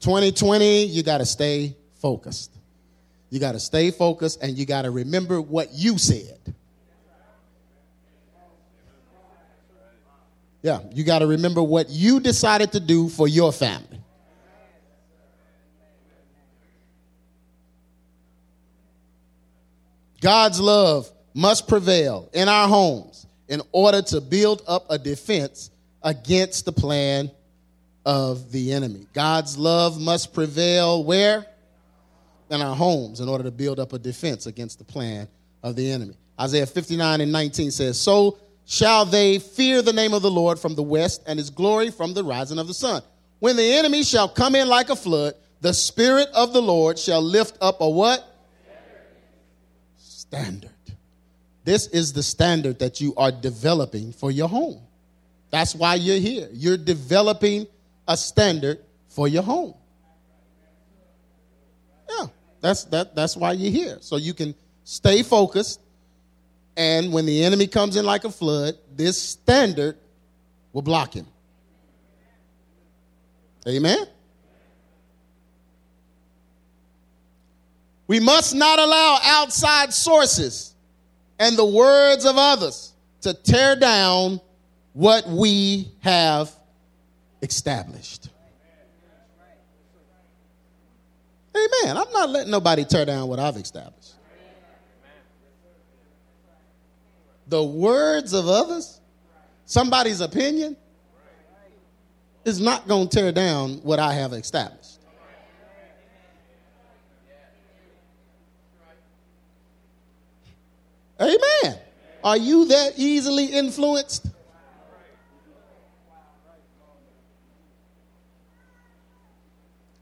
2020, 0.00 0.84
you 0.84 1.02
got 1.02 1.18
to 1.18 1.26
stay 1.26 1.74
focused. 1.94 2.52
You 3.30 3.40
got 3.40 3.52
to 3.52 3.60
stay 3.60 3.90
focused 3.90 4.42
and 4.42 4.58
you 4.58 4.66
got 4.66 4.82
to 4.82 4.90
remember 4.90 5.40
what 5.40 5.72
you 5.72 5.96
said. 5.96 6.38
Yeah, 10.60 10.80
you 10.92 11.02
got 11.02 11.20
to 11.20 11.26
remember 11.26 11.62
what 11.62 11.88
you 11.88 12.20
decided 12.20 12.72
to 12.72 12.80
do 12.80 13.08
for 13.08 13.26
your 13.26 13.52
family. 13.52 14.00
God's 20.20 20.60
love 20.60 21.10
must 21.34 21.66
prevail 21.66 22.28
in 22.32 22.48
our 22.48 22.68
homes 22.68 23.26
in 23.52 23.60
order 23.70 24.00
to 24.00 24.18
build 24.18 24.62
up 24.66 24.86
a 24.88 24.96
defense 24.96 25.70
against 26.02 26.64
the 26.64 26.72
plan 26.72 27.30
of 28.06 28.50
the 28.50 28.72
enemy. 28.72 29.06
God's 29.12 29.58
love 29.58 30.00
must 30.00 30.32
prevail 30.32 31.04
where? 31.04 31.44
In 32.48 32.62
our 32.62 32.74
homes 32.74 33.20
in 33.20 33.28
order 33.28 33.44
to 33.44 33.50
build 33.50 33.78
up 33.78 33.92
a 33.92 33.98
defense 33.98 34.46
against 34.46 34.78
the 34.78 34.84
plan 34.84 35.28
of 35.62 35.76
the 35.76 35.92
enemy. 35.92 36.14
Isaiah 36.40 36.64
59 36.64 37.20
and 37.20 37.30
19 37.30 37.70
says, 37.72 38.00
So 38.00 38.38
shall 38.64 39.04
they 39.04 39.38
fear 39.38 39.82
the 39.82 39.92
name 39.92 40.14
of 40.14 40.22
the 40.22 40.30
Lord 40.30 40.58
from 40.58 40.74
the 40.74 40.82
west 40.82 41.22
and 41.26 41.38
his 41.38 41.50
glory 41.50 41.90
from 41.90 42.14
the 42.14 42.24
rising 42.24 42.58
of 42.58 42.68
the 42.68 42.74
sun. 42.74 43.02
When 43.38 43.56
the 43.56 43.74
enemy 43.74 44.02
shall 44.02 44.30
come 44.30 44.54
in 44.54 44.66
like 44.66 44.88
a 44.88 44.96
flood, 44.96 45.34
the 45.60 45.74
spirit 45.74 46.28
of 46.32 46.54
the 46.54 46.62
Lord 46.62 46.98
shall 46.98 47.20
lift 47.20 47.58
up 47.60 47.82
a 47.82 47.88
what? 47.88 48.26
Standard. 49.98 50.71
This 51.64 51.86
is 51.88 52.12
the 52.12 52.22
standard 52.22 52.78
that 52.80 53.00
you 53.00 53.14
are 53.16 53.30
developing 53.30 54.12
for 54.12 54.30
your 54.30 54.48
home. 54.48 54.80
That's 55.50 55.74
why 55.74 55.94
you're 55.96 56.18
here. 56.18 56.48
You're 56.52 56.76
developing 56.76 57.66
a 58.08 58.16
standard 58.16 58.78
for 59.08 59.28
your 59.28 59.42
home. 59.42 59.74
Yeah, 62.08 62.26
that's 62.60 62.84
that 62.84 63.14
that's 63.14 63.36
why 63.36 63.52
you're 63.52 63.70
here. 63.70 63.98
So 64.00 64.16
you 64.16 64.34
can 64.34 64.54
stay 64.84 65.22
focused 65.22 65.80
and 66.76 67.12
when 67.12 67.26
the 67.26 67.44
enemy 67.44 67.66
comes 67.66 67.96
in 67.96 68.04
like 68.04 68.24
a 68.24 68.30
flood, 68.30 68.76
this 68.94 69.20
standard 69.20 69.98
will 70.72 70.82
block 70.82 71.14
him. 71.14 71.26
Amen. 73.68 74.06
We 78.06 78.20
must 78.20 78.54
not 78.54 78.78
allow 78.78 79.18
outside 79.22 79.92
sources 79.92 80.71
and 81.42 81.56
the 81.56 81.64
words 81.64 82.24
of 82.24 82.38
others 82.38 82.92
to 83.20 83.34
tear 83.34 83.74
down 83.74 84.40
what 84.92 85.26
we 85.26 85.90
have 85.98 86.52
established. 87.42 88.28
Amen. 91.56 91.96
I'm 91.96 92.12
not 92.12 92.30
letting 92.30 92.52
nobody 92.52 92.84
tear 92.84 93.04
down 93.04 93.26
what 93.26 93.40
I've 93.40 93.56
established. 93.56 94.14
The 97.48 97.62
words 97.62 98.34
of 98.34 98.46
others, 98.46 99.00
somebody's 99.66 100.20
opinion, 100.20 100.76
is 102.44 102.60
not 102.60 102.86
going 102.86 103.08
to 103.08 103.16
tear 103.16 103.32
down 103.32 103.80
what 103.82 103.98
I 103.98 104.14
have 104.14 104.32
established. 104.32 104.81
Amen. 111.22 111.78
Are 112.24 112.36
you 112.36 112.66
that 112.66 112.94
easily 112.96 113.46
influenced? 113.46 114.26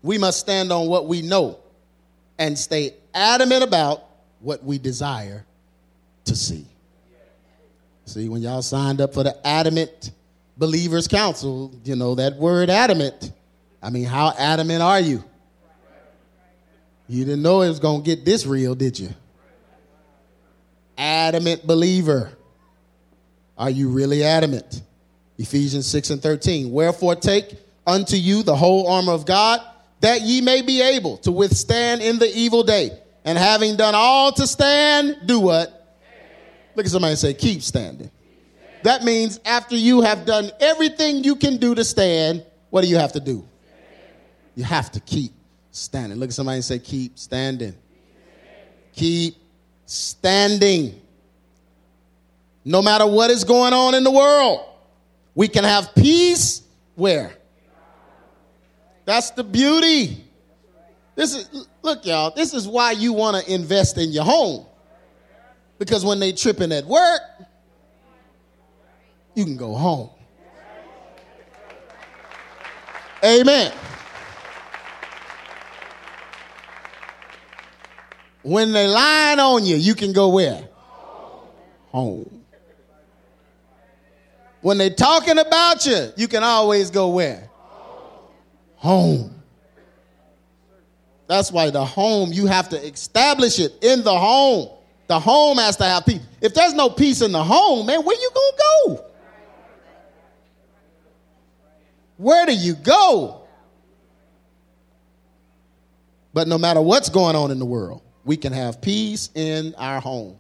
We 0.03 0.17
must 0.17 0.41
stand 0.41 0.73
on 0.73 0.87
what 0.87 1.07
we 1.07 1.21
know 1.21 1.59
and 2.39 2.59
stay 2.59 2.95
adamant 3.12 3.62
about 3.62 4.03
what 4.41 4.65
we 4.65 4.79
desire 4.79 5.45
to 6.25 6.35
see. 6.35 6.67
See, 8.07 8.29
when 8.29 8.41
y'all 8.41 8.62
signed 8.62 9.00
up 9.00 9.12
for 9.12 9.23
the 9.23 9.47
Adamant 9.47 10.11
Believers 10.57 11.07
Council, 11.07 11.73
you 11.85 11.97
know, 11.97 12.15
that 12.15 12.37
word 12.37 12.71
adamant, 12.71 13.31
I 13.83 13.91
mean, 13.91 14.05
how 14.05 14.33
adamant 14.37 14.83
are 14.83 15.00
you? 15.00 15.23
You 17.09 17.25
didn't 17.25 17.43
know 17.43 17.62
it 17.62 17.69
was 17.69 17.79
going 17.79 18.03
to 18.03 18.07
get 18.07 18.25
this 18.25 18.47
real, 18.47 18.75
did 18.75 18.99
you? 18.99 19.11
Adamant 21.00 21.66
believer. 21.66 22.30
Are 23.57 23.71
you 23.71 23.88
really 23.88 24.23
adamant? 24.23 24.83
Ephesians 25.38 25.87
6 25.87 26.11
and 26.11 26.23
13. 26.23 26.71
Wherefore, 26.71 27.16
take 27.16 27.57
unto 27.87 28.16
you 28.16 28.42
the 28.42 28.54
whole 28.54 28.87
armor 28.87 29.12
of 29.12 29.25
God 29.25 29.61
that 30.00 30.21
ye 30.21 30.40
may 30.40 30.62
be 30.62 30.83
able 30.83 31.16
to 31.19 31.33
withstand 31.33 32.02
in 32.02 32.19
the 32.19 32.30
evil 32.35 32.62
day. 32.62 32.90
And 33.25 33.37
having 33.37 33.76
done 33.76 33.95
all 33.95 34.33
to 34.33 34.47
stand, 34.47 35.26
do 35.26 35.40
what? 35.40 35.99
Look 36.75 36.87
at 36.87 36.92
somebody 36.92 37.12
and 37.12 37.19
say, 37.19 37.35
keep 37.35 37.62
standing. 37.62 38.11
That 38.83 39.02
means 39.02 39.40
after 39.45 39.76
you 39.76 40.00
have 40.02 40.25
done 40.25 40.50
everything 40.61 41.25
you 41.25 41.37
can 41.37 41.59
do 41.59 41.75
to 41.75 41.85
stand, 41.85 42.45
what 42.71 42.83
do 42.83 42.88
you 42.88 42.97
have 42.97 43.12
to 43.12 43.21
do? 43.21 43.47
You 44.54 44.64
have 44.64 44.90
to 44.92 45.00
keep 45.00 45.33
standing. 45.71 46.19
Look 46.19 46.30
at 46.30 46.35
somebody 46.35 46.57
and 46.57 46.64
say, 46.64 46.78
keep 46.78 47.19
standing. 47.19 47.75
Keep 48.92 49.37
standing. 49.90 51.00
No 52.64 52.80
matter 52.80 53.06
what 53.06 53.30
is 53.30 53.42
going 53.42 53.73
on 53.73 53.94
in 53.94 54.04
the 54.04 54.11
world, 54.11 54.64
we 55.35 55.49
can 55.49 55.64
have 55.64 55.94
peace 55.97 56.62
where? 56.94 57.35
That's 59.04 59.30
the 59.30 59.42
beauty. 59.42 60.25
This 61.16 61.35
is 61.35 61.66
look, 61.82 62.06
y'all. 62.06 62.30
This 62.30 62.54
is 62.54 62.68
why 62.68 62.92
you 62.92 63.12
want 63.12 63.44
to 63.44 63.52
invest 63.52 63.99
in 63.99 64.11
your 64.11 64.23
home. 64.23 64.64
Because 65.78 66.04
when 66.04 66.20
they 66.20 66.30
tripping 66.32 66.70
at 66.70 66.85
work, 66.85 67.20
you 69.35 69.44
can 69.44 69.56
go 69.56 69.75
home. 69.75 70.11
Amen. 73.25 73.73
When 78.42 78.73
they 78.73 78.87
lying 78.87 79.38
on 79.38 79.64
you, 79.64 79.76
you 79.76 79.94
can 79.94 80.12
go 80.12 80.28
where? 80.30 80.68
Home. 81.90 82.44
When 84.62 84.78
they 84.78 84.90
talking 84.90 85.38
about 85.38 85.87
you, 85.87 86.11
you 86.16 86.28
can 86.28 86.42
always 86.42 86.90
go 86.90 87.09
where? 87.09 87.50
home. 88.80 89.30
That's 91.26 91.52
why 91.52 91.70
the 91.70 91.85
home, 91.85 92.32
you 92.32 92.47
have 92.47 92.70
to 92.70 92.82
establish 92.82 93.61
it 93.61 93.73
in 93.82 94.02
the 94.02 94.18
home. 94.18 94.70
The 95.06 95.20
home 95.20 95.59
has 95.59 95.76
to 95.76 95.85
have 95.85 96.06
peace. 96.06 96.23
If 96.40 96.54
there's 96.54 96.73
no 96.73 96.88
peace 96.88 97.20
in 97.20 97.30
the 97.30 97.44
home, 97.44 97.87
man, 97.87 98.02
where 98.02 98.16
you 98.16 98.30
gonna 98.35 98.97
go? 98.97 99.04
Where 102.16 102.47
do 102.47 102.54
you 102.54 102.75
go? 102.75 103.42
But 106.32 106.49
no 106.49 106.56
matter 106.56 106.80
what's 106.80 107.11
going 107.11 107.37
on 107.37 107.50
in 107.50 107.59
the 107.59 107.66
world, 107.66 108.02
we 108.30 108.37
can 108.37 108.52
have 108.52 108.80
peace 108.80 109.28
in 109.34 109.75
our 109.76 110.00
home. 110.00 110.38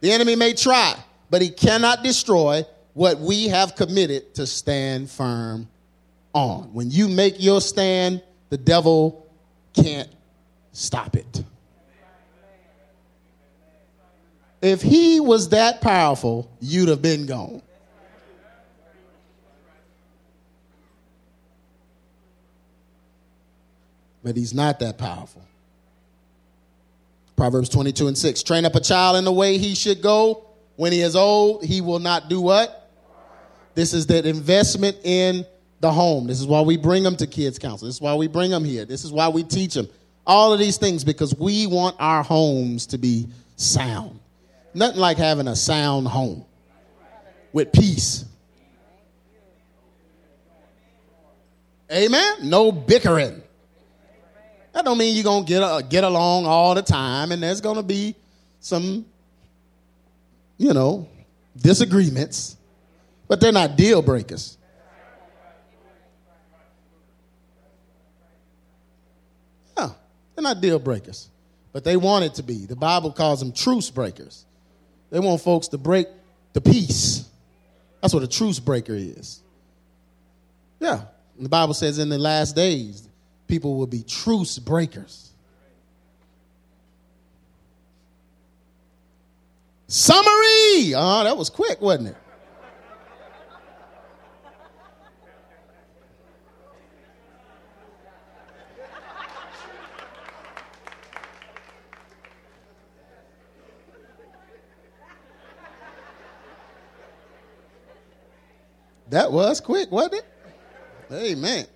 The 0.00 0.10
enemy 0.10 0.36
may 0.36 0.54
try, 0.54 0.94
but 1.28 1.42
he 1.42 1.50
cannot 1.50 2.02
destroy 2.02 2.64
what 2.94 3.18
we 3.18 3.48
have 3.48 3.76
committed 3.76 4.34
to 4.36 4.46
stand 4.46 5.10
firm 5.10 5.68
on. 6.32 6.72
When 6.72 6.90
you 6.90 7.08
make 7.08 7.34
your 7.38 7.60
stand, 7.60 8.22
the 8.48 8.56
devil 8.56 9.28
can't 9.74 10.08
stop 10.72 11.14
it. 11.14 11.44
If 14.62 14.80
he 14.80 15.20
was 15.20 15.50
that 15.50 15.82
powerful, 15.82 16.50
you'd 16.58 16.88
have 16.88 17.02
been 17.02 17.26
gone. 17.26 17.60
But 24.24 24.38
he's 24.38 24.54
not 24.54 24.78
that 24.78 24.96
powerful. 24.96 25.42
Proverbs 27.36 27.68
22 27.68 28.08
and 28.08 28.18
6. 28.18 28.42
Train 28.42 28.64
up 28.64 28.74
a 28.74 28.80
child 28.80 29.16
in 29.16 29.24
the 29.24 29.32
way 29.32 29.58
he 29.58 29.74
should 29.74 30.02
go. 30.02 30.46
When 30.76 30.92
he 30.92 31.00
is 31.00 31.16
old, 31.16 31.64
he 31.64 31.80
will 31.80 31.98
not 31.98 32.28
do 32.28 32.40
what? 32.40 32.90
This 33.74 33.92
is 33.92 34.06
that 34.06 34.24
investment 34.26 34.96
in 35.04 35.46
the 35.80 35.92
home. 35.92 36.26
This 36.26 36.40
is 36.40 36.46
why 36.46 36.62
we 36.62 36.76
bring 36.76 37.02
them 37.02 37.16
to 37.16 37.26
kids 37.26 37.58
council. 37.58 37.86
This 37.86 37.96
is 37.96 38.00
why 38.00 38.14
we 38.14 38.26
bring 38.26 38.50
them 38.50 38.64
here. 38.64 38.84
This 38.84 39.04
is 39.04 39.12
why 39.12 39.28
we 39.28 39.42
teach 39.42 39.74
them 39.74 39.88
all 40.26 40.52
of 40.52 40.58
these 40.58 40.78
things 40.78 41.04
because 41.04 41.34
we 41.34 41.66
want 41.66 41.96
our 41.98 42.22
homes 42.22 42.86
to 42.88 42.98
be 42.98 43.28
sound. 43.56 44.18
Nothing 44.74 45.00
like 45.00 45.18
having 45.18 45.48
a 45.48 45.56
sound 45.56 46.08
home 46.08 46.44
with 47.52 47.72
peace. 47.72 48.24
Amen. 51.90 52.36
No 52.42 52.72
bickering. 52.72 53.42
That 54.76 54.84
don't 54.84 54.98
mean 54.98 55.14
you're 55.14 55.24
gonna 55.24 55.46
get 55.46 55.88
get 55.88 56.04
along 56.04 56.44
all 56.44 56.74
the 56.74 56.82
time, 56.82 57.32
and 57.32 57.42
there's 57.42 57.62
gonna 57.62 57.82
be 57.82 58.14
some, 58.60 59.06
you 60.58 60.74
know, 60.74 61.08
disagreements, 61.56 62.58
but 63.26 63.40
they're 63.40 63.52
not 63.52 63.74
deal 63.74 64.02
breakers. 64.02 64.58
Yeah, 69.78 69.92
they're 70.34 70.42
not 70.42 70.60
deal 70.60 70.78
breakers, 70.78 71.30
but 71.72 71.82
they 71.82 71.96
want 71.96 72.26
it 72.26 72.34
to 72.34 72.42
be. 72.42 72.66
The 72.66 72.76
Bible 72.76 73.12
calls 73.12 73.40
them 73.40 73.52
truce 73.52 73.88
breakers. 73.88 74.44
They 75.08 75.20
want 75.20 75.40
folks 75.40 75.68
to 75.68 75.78
break 75.78 76.06
the 76.52 76.60
peace. 76.60 77.26
That's 78.02 78.12
what 78.12 78.22
a 78.22 78.28
truce 78.28 78.58
breaker 78.58 78.94
is. 78.94 79.40
Yeah, 80.80 81.00
the 81.40 81.48
Bible 81.48 81.72
says 81.72 81.98
in 81.98 82.10
the 82.10 82.18
last 82.18 82.54
days 82.54 83.05
people 83.46 83.76
will 83.76 83.86
be 83.86 84.02
truce 84.02 84.58
breakers. 84.58 85.30
Summary! 89.88 90.94
Oh, 90.96 91.22
that 91.24 91.36
was 91.36 91.48
quick, 91.48 91.80
wasn't 91.80 92.08
it? 92.08 92.16
That 109.10 109.30
was 109.30 109.60
quick, 109.60 109.90
wasn't 109.92 110.14
it? 110.14 110.24
Amen. 111.12 111.66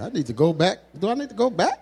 I 0.00 0.10
need 0.10 0.26
to 0.26 0.32
go 0.32 0.52
back. 0.52 0.78
Do 0.98 1.08
I 1.08 1.14
need 1.14 1.28
to 1.28 1.34
go 1.34 1.50
back? 1.50 1.80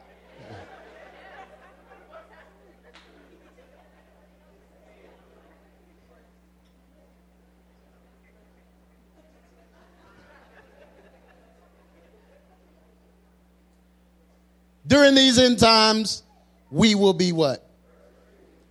During 14.87 15.15
these 15.15 15.39
end 15.39 15.59
times, 15.59 16.23
we 16.71 16.95
will 16.95 17.13
be 17.13 17.33
what? 17.33 17.69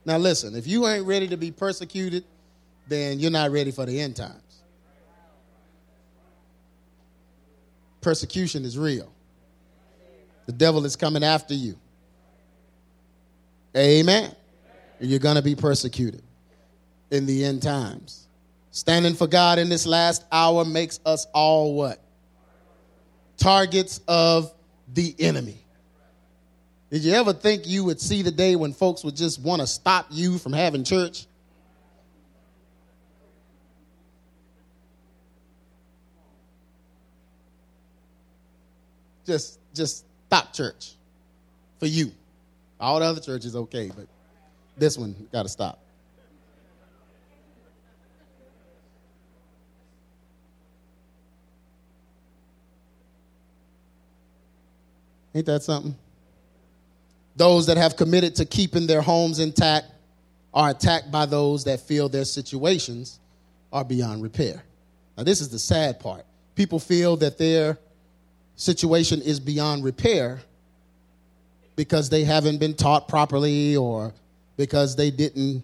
Now, 0.06 0.18
listen, 0.18 0.56
if 0.56 0.66
you 0.66 0.88
ain't 0.88 1.06
ready 1.06 1.28
to 1.28 1.38
be 1.38 1.52
persecuted, 1.52 2.24
then 2.88 3.20
you're 3.20 3.32
not 3.32 3.52
ready 3.52 3.72
for 3.72 3.86
the 3.86 4.00
end 4.00 4.16
times. 4.16 4.42
Persecution 8.02 8.64
is 8.64 8.78
real. 8.78 9.15
The 10.46 10.52
devil 10.52 10.86
is 10.86 10.96
coming 10.96 11.24
after 11.24 11.54
you. 11.54 11.76
Amen. 13.76 14.34
And 15.00 15.10
you're 15.10 15.20
going 15.20 15.36
to 15.36 15.42
be 15.42 15.56
persecuted 15.56 16.22
in 17.12 17.26
the 17.26 17.44
end 17.44 17.62
times. 17.62 18.28
Standing 18.72 19.14
for 19.14 19.28
God 19.28 19.60
in 19.60 19.70
this 19.70 19.86
last 19.86 20.26
hour 20.32 20.66
makes 20.66 21.00
us 21.06 21.28
all 21.34 21.76
what? 21.76 22.02
Targets 23.38 24.02
of 24.08 24.54
the 24.94 25.16
enemy. 25.20 25.66
Did 26.90 27.04
you 27.04 27.14
ever 27.14 27.34
think 27.34 27.68
you 27.68 27.84
would 27.86 28.00
see 28.00 28.22
the 28.22 28.32
day 28.32 28.56
when 28.56 28.72
folks 28.72 29.04
would 29.04 29.16
just 29.16 29.42
want 29.42 29.62
to 29.62 29.68
stop 29.68 30.08
you 30.12 30.38
from 30.38 30.54
having 30.54 30.84
church? 30.84 31.26
Just 39.26 39.60
just 39.74 40.06
stop 40.36 40.54
church 40.54 40.96
for 41.80 41.86
you. 41.86 42.12
All 42.80 43.00
the 43.00 43.06
other 43.06 43.22
churches 43.22 43.56
okay, 43.56 43.90
but 43.96 44.08
this 44.78 44.98
one 44.98 45.16
got 45.32 45.44
to 45.44 45.50
stop. 45.50 45.80
Ain't 55.34 55.46
that 55.46 55.64
something? 55.64 55.96
Those 57.38 57.68
that 57.68 57.78
have 57.78 57.96
committed 57.96 58.36
to 58.36 58.46
keeping 58.46 58.88
their 58.88 59.02
homes 59.02 59.40
intact 59.40 59.88
are 60.54 60.70
attacked 60.70 61.12
by 61.12 61.26
those 61.26 61.66
that 61.66 61.82
feel 61.82 62.08
their 62.08 62.24
situations 62.26 63.20
are 63.72 63.84
beyond 63.84 64.22
repair. 64.22 64.64
Now, 65.18 65.24
this 65.24 65.40
is 65.40 65.50
the 65.50 65.60
sad 65.60 66.00
part. 66.00 66.26
People 66.56 66.80
feel 66.80 67.18
that 67.18 67.38
their 67.38 67.78
situation 68.56 69.22
is 69.22 69.40
beyond 69.40 69.84
repair 69.84 70.40
because 71.76 72.10
they 72.10 72.24
haven't 72.24 72.58
been 72.58 72.74
taught 72.74 73.08
properly 73.08 73.76
or 73.76 74.14
because 74.58 74.96
they 74.96 75.12
didn't, 75.12 75.64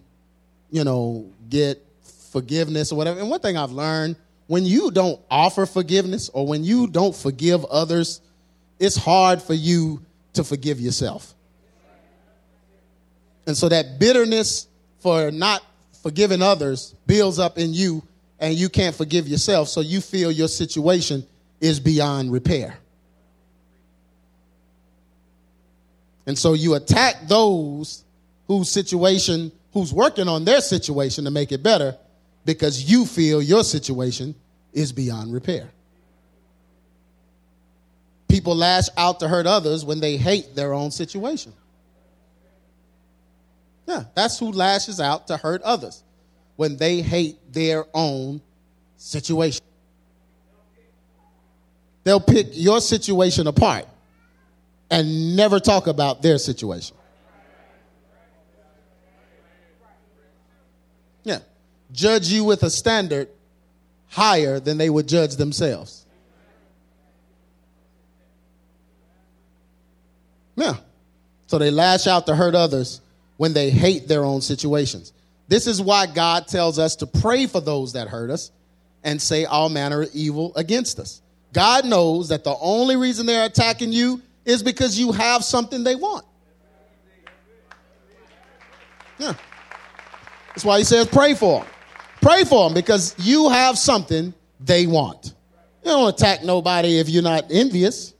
you 0.70 0.84
know, 0.84 1.26
get 1.48 1.82
forgiveness 2.30 2.92
or 2.92 2.96
whatever. 2.96 3.20
And 3.20 3.30
one 3.30 3.40
thing 3.40 3.56
I've 3.56 3.72
learned 3.72 4.16
when 4.46 4.64
you 4.64 4.90
don't 4.90 5.20
offer 5.30 5.64
forgiveness 5.66 6.28
or 6.30 6.46
when 6.46 6.64
you 6.64 6.86
don't 6.86 7.14
forgive 7.14 7.64
others, 7.66 8.20
it's 8.78 8.96
hard 8.96 9.40
for 9.40 9.54
you 9.54 10.02
to 10.34 10.44
forgive 10.44 10.80
yourself. 10.80 11.34
And 13.46 13.56
so 13.56 13.68
that 13.68 13.98
bitterness 13.98 14.66
for 15.00 15.30
not 15.30 15.62
forgiving 16.02 16.42
others 16.42 16.94
builds 17.06 17.38
up 17.38 17.58
in 17.58 17.74
you 17.74 18.02
and 18.38 18.54
you 18.54 18.68
can't 18.68 18.94
forgive 18.94 19.28
yourself. 19.28 19.68
So 19.68 19.80
you 19.80 20.00
feel 20.00 20.30
your 20.30 20.48
situation 20.48 21.26
is 21.60 21.80
beyond 21.80 22.32
repair. 22.32 22.76
And 26.26 26.38
so 26.38 26.54
you 26.54 26.74
attack 26.74 27.26
those 27.26 28.04
whose 28.46 28.70
situation, 28.70 29.52
who's 29.72 29.92
working 29.92 30.28
on 30.28 30.44
their 30.44 30.60
situation 30.60 31.24
to 31.24 31.30
make 31.30 31.52
it 31.52 31.62
better 31.62 31.96
because 32.44 32.90
you 32.90 33.06
feel 33.06 33.42
your 33.42 33.64
situation 33.64 34.34
is 34.72 34.92
beyond 34.92 35.32
repair. 35.32 35.70
People 38.28 38.56
lash 38.56 38.88
out 38.96 39.20
to 39.20 39.28
hurt 39.28 39.46
others 39.46 39.84
when 39.84 40.00
they 40.00 40.16
hate 40.16 40.54
their 40.54 40.72
own 40.72 40.90
situation. 40.90 41.52
Yeah, 43.86 44.04
that's 44.14 44.38
who 44.38 44.52
lashes 44.52 45.00
out 45.00 45.26
to 45.26 45.36
hurt 45.36 45.60
others 45.62 46.02
when 46.56 46.76
they 46.76 47.02
hate 47.02 47.36
their 47.52 47.84
own 47.92 48.40
situation. 48.96 49.62
They'll 52.04 52.20
pick 52.20 52.48
your 52.52 52.80
situation 52.80 53.46
apart 53.46 53.86
and 54.92 55.34
never 55.34 55.58
talk 55.58 55.86
about 55.86 56.20
their 56.20 56.36
situation. 56.36 56.94
Yeah. 61.24 61.38
Judge 61.92 62.28
you 62.28 62.44
with 62.44 62.62
a 62.62 62.68
standard 62.68 63.28
higher 64.08 64.60
than 64.60 64.76
they 64.76 64.90
would 64.90 65.08
judge 65.08 65.36
themselves. 65.36 66.04
Yeah. 70.56 70.74
So 71.46 71.56
they 71.56 71.70
lash 71.70 72.06
out 72.06 72.26
to 72.26 72.36
hurt 72.36 72.54
others 72.54 73.00
when 73.38 73.54
they 73.54 73.70
hate 73.70 74.08
their 74.08 74.24
own 74.24 74.42
situations. 74.42 75.14
This 75.48 75.66
is 75.66 75.80
why 75.80 76.04
God 76.04 76.48
tells 76.48 76.78
us 76.78 76.96
to 76.96 77.06
pray 77.06 77.46
for 77.46 77.62
those 77.62 77.94
that 77.94 78.08
hurt 78.08 78.30
us 78.30 78.50
and 79.02 79.20
say 79.22 79.46
all 79.46 79.70
manner 79.70 80.02
of 80.02 80.10
evil 80.12 80.54
against 80.54 81.00
us. 81.00 81.22
God 81.54 81.86
knows 81.86 82.28
that 82.28 82.44
the 82.44 82.56
only 82.60 82.96
reason 82.96 83.24
they're 83.24 83.46
attacking 83.46 83.92
you 83.92 84.20
is 84.44 84.62
because 84.62 84.98
you 84.98 85.12
have 85.12 85.44
something 85.44 85.84
they 85.84 85.94
want. 85.94 86.24
Yeah. 89.18 89.34
That's 90.48 90.64
why 90.64 90.78
he 90.78 90.84
says 90.84 91.06
pray 91.06 91.34
for 91.34 91.60
them. 91.60 91.68
Pray 92.20 92.44
for 92.44 92.68
them 92.68 92.74
because 92.74 93.14
you 93.18 93.48
have 93.48 93.78
something 93.78 94.34
they 94.60 94.86
want. 94.86 95.34
You 95.84 95.90
don't 95.90 96.08
attack 96.08 96.44
nobody 96.44 96.98
if 96.98 97.08
you're 97.08 97.22
not 97.22 97.46
envious. 97.50 98.14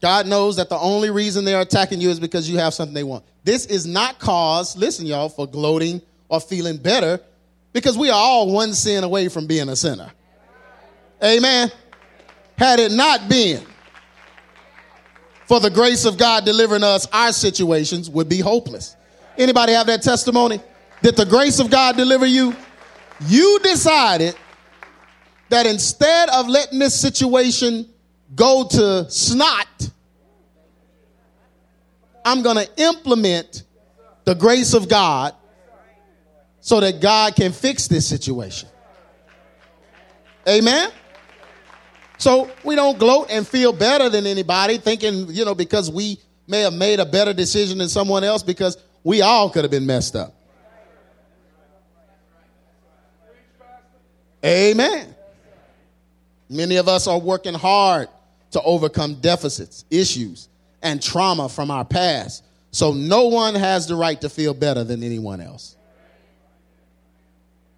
God 0.00 0.26
knows 0.26 0.56
that 0.56 0.68
the 0.68 0.78
only 0.78 1.08
reason 1.08 1.46
they're 1.46 1.62
attacking 1.62 1.98
you 1.98 2.10
is 2.10 2.20
because 2.20 2.48
you 2.48 2.58
have 2.58 2.74
something 2.74 2.92
they 2.92 3.04
want. 3.04 3.24
This 3.42 3.64
is 3.64 3.86
not 3.86 4.18
cause, 4.18 4.76
listen, 4.76 5.06
y'all, 5.06 5.30
for 5.30 5.46
gloating 5.46 6.02
or 6.28 6.40
feeling 6.40 6.76
better 6.76 7.20
because 7.74 7.98
we 7.98 8.08
are 8.08 8.14
all 8.14 8.50
one 8.50 8.72
sin 8.72 9.04
away 9.04 9.28
from 9.28 9.46
being 9.46 9.68
a 9.68 9.76
sinner. 9.76 10.10
Amen. 11.22 11.70
Had 12.56 12.78
it 12.78 12.92
not 12.92 13.28
been 13.28 13.62
for 15.46 15.60
the 15.60 15.70
grace 15.70 16.06
of 16.06 16.16
God 16.16 16.44
delivering 16.44 16.84
us, 16.84 17.06
our 17.12 17.32
situations 17.32 18.08
would 18.08 18.28
be 18.28 18.38
hopeless. 18.38 18.96
Anybody 19.36 19.72
have 19.72 19.88
that 19.88 20.02
testimony? 20.02 20.60
Did 21.02 21.16
the 21.16 21.26
grace 21.26 21.58
of 21.58 21.68
God 21.68 21.96
deliver 21.96 22.24
you? 22.24 22.54
You 23.26 23.58
decided 23.62 24.36
that 25.48 25.66
instead 25.66 26.28
of 26.30 26.48
letting 26.48 26.78
this 26.78 26.98
situation 26.98 27.88
go 28.36 28.66
to 28.70 29.10
snot, 29.10 29.90
I'm 32.24 32.42
going 32.42 32.56
to 32.56 32.82
implement 32.82 33.64
the 34.24 34.34
grace 34.34 34.74
of 34.74 34.88
God 34.88 35.34
so 36.64 36.80
that 36.80 36.98
God 36.98 37.36
can 37.36 37.52
fix 37.52 37.88
this 37.88 38.08
situation. 38.08 38.70
Amen? 40.48 40.90
So 42.16 42.50
we 42.64 42.74
don't 42.74 42.98
gloat 42.98 43.26
and 43.28 43.46
feel 43.46 43.70
better 43.70 44.08
than 44.08 44.26
anybody, 44.26 44.78
thinking, 44.78 45.26
you 45.28 45.44
know, 45.44 45.54
because 45.54 45.90
we 45.90 46.18
may 46.46 46.60
have 46.60 46.72
made 46.72 47.00
a 47.00 47.04
better 47.04 47.34
decision 47.34 47.76
than 47.76 47.90
someone 47.90 48.24
else, 48.24 48.42
because 48.42 48.78
we 49.02 49.20
all 49.20 49.50
could 49.50 49.62
have 49.64 49.70
been 49.70 49.84
messed 49.84 50.16
up. 50.16 50.34
Amen. 54.42 55.14
Many 56.48 56.76
of 56.76 56.88
us 56.88 57.06
are 57.06 57.18
working 57.18 57.52
hard 57.52 58.08
to 58.52 58.62
overcome 58.62 59.16
deficits, 59.16 59.84
issues, 59.90 60.48
and 60.80 61.02
trauma 61.02 61.50
from 61.50 61.70
our 61.70 61.84
past. 61.84 62.42
So 62.70 62.94
no 62.94 63.26
one 63.26 63.54
has 63.54 63.86
the 63.86 63.96
right 63.96 64.18
to 64.22 64.30
feel 64.30 64.54
better 64.54 64.82
than 64.82 65.02
anyone 65.02 65.42
else. 65.42 65.76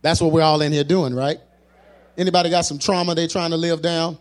That's 0.02 0.20
what 0.20 0.32
we're 0.32 0.42
all 0.42 0.61
in 0.62 0.72
here 0.72 0.85
doing, 0.85 1.14
right? 1.14 1.38
Anybody 2.16 2.50
got 2.50 2.62
some 2.62 2.78
trauma 2.78 3.14
they 3.14 3.26
trying 3.26 3.50
to 3.50 3.56
live 3.56 3.82
down? 3.82 4.18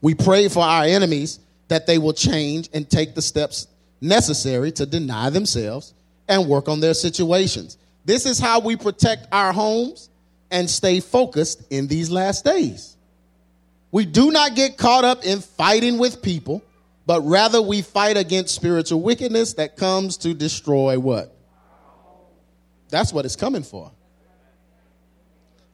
We 0.00 0.14
pray 0.14 0.48
for 0.48 0.62
our 0.62 0.84
enemies 0.84 1.40
that 1.68 1.86
they 1.86 1.98
will 1.98 2.12
change 2.12 2.68
and 2.72 2.88
take 2.88 3.14
the 3.14 3.22
steps 3.22 3.66
necessary 4.00 4.72
to 4.72 4.86
deny 4.86 5.30
themselves 5.30 5.94
and 6.28 6.48
work 6.48 6.68
on 6.68 6.80
their 6.80 6.94
situations. 6.94 7.76
This 8.04 8.24
is 8.24 8.38
how 8.38 8.60
we 8.60 8.76
protect 8.76 9.26
our 9.30 9.52
homes 9.52 10.08
and 10.50 10.68
stay 10.68 11.00
focused 11.00 11.62
in 11.70 11.86
these 11.86 12.10
last 12.10 12.44
days. 12.44 12.96
We 13.92 14.06
do 14.06 14.30
not 14.30 14.54
get 14.54 14.78
caught 14.78 15.04
up 15.04 15.24
in 15.24 15.40
fighting 15.40 15.98
with 15.98 16.22
people, 16.22 16.62
but 17.06 17.20
rather 17.22 17.60
we 17.60 17.82
fight 17.82 18.16
against 18.16 18.54
spiritual 18.54 19.00
wickedness 19.00 19.54
that 19.54 19.76
comes 19.76 20.16
to 20.18 20.32
destroy 20.32 20.98
what? 20.98 21.34
That's 22.90 23.12
what 23.12 23.24
it's 23.24 23.36
coming 23.36 23.62
for. 23.62 23.90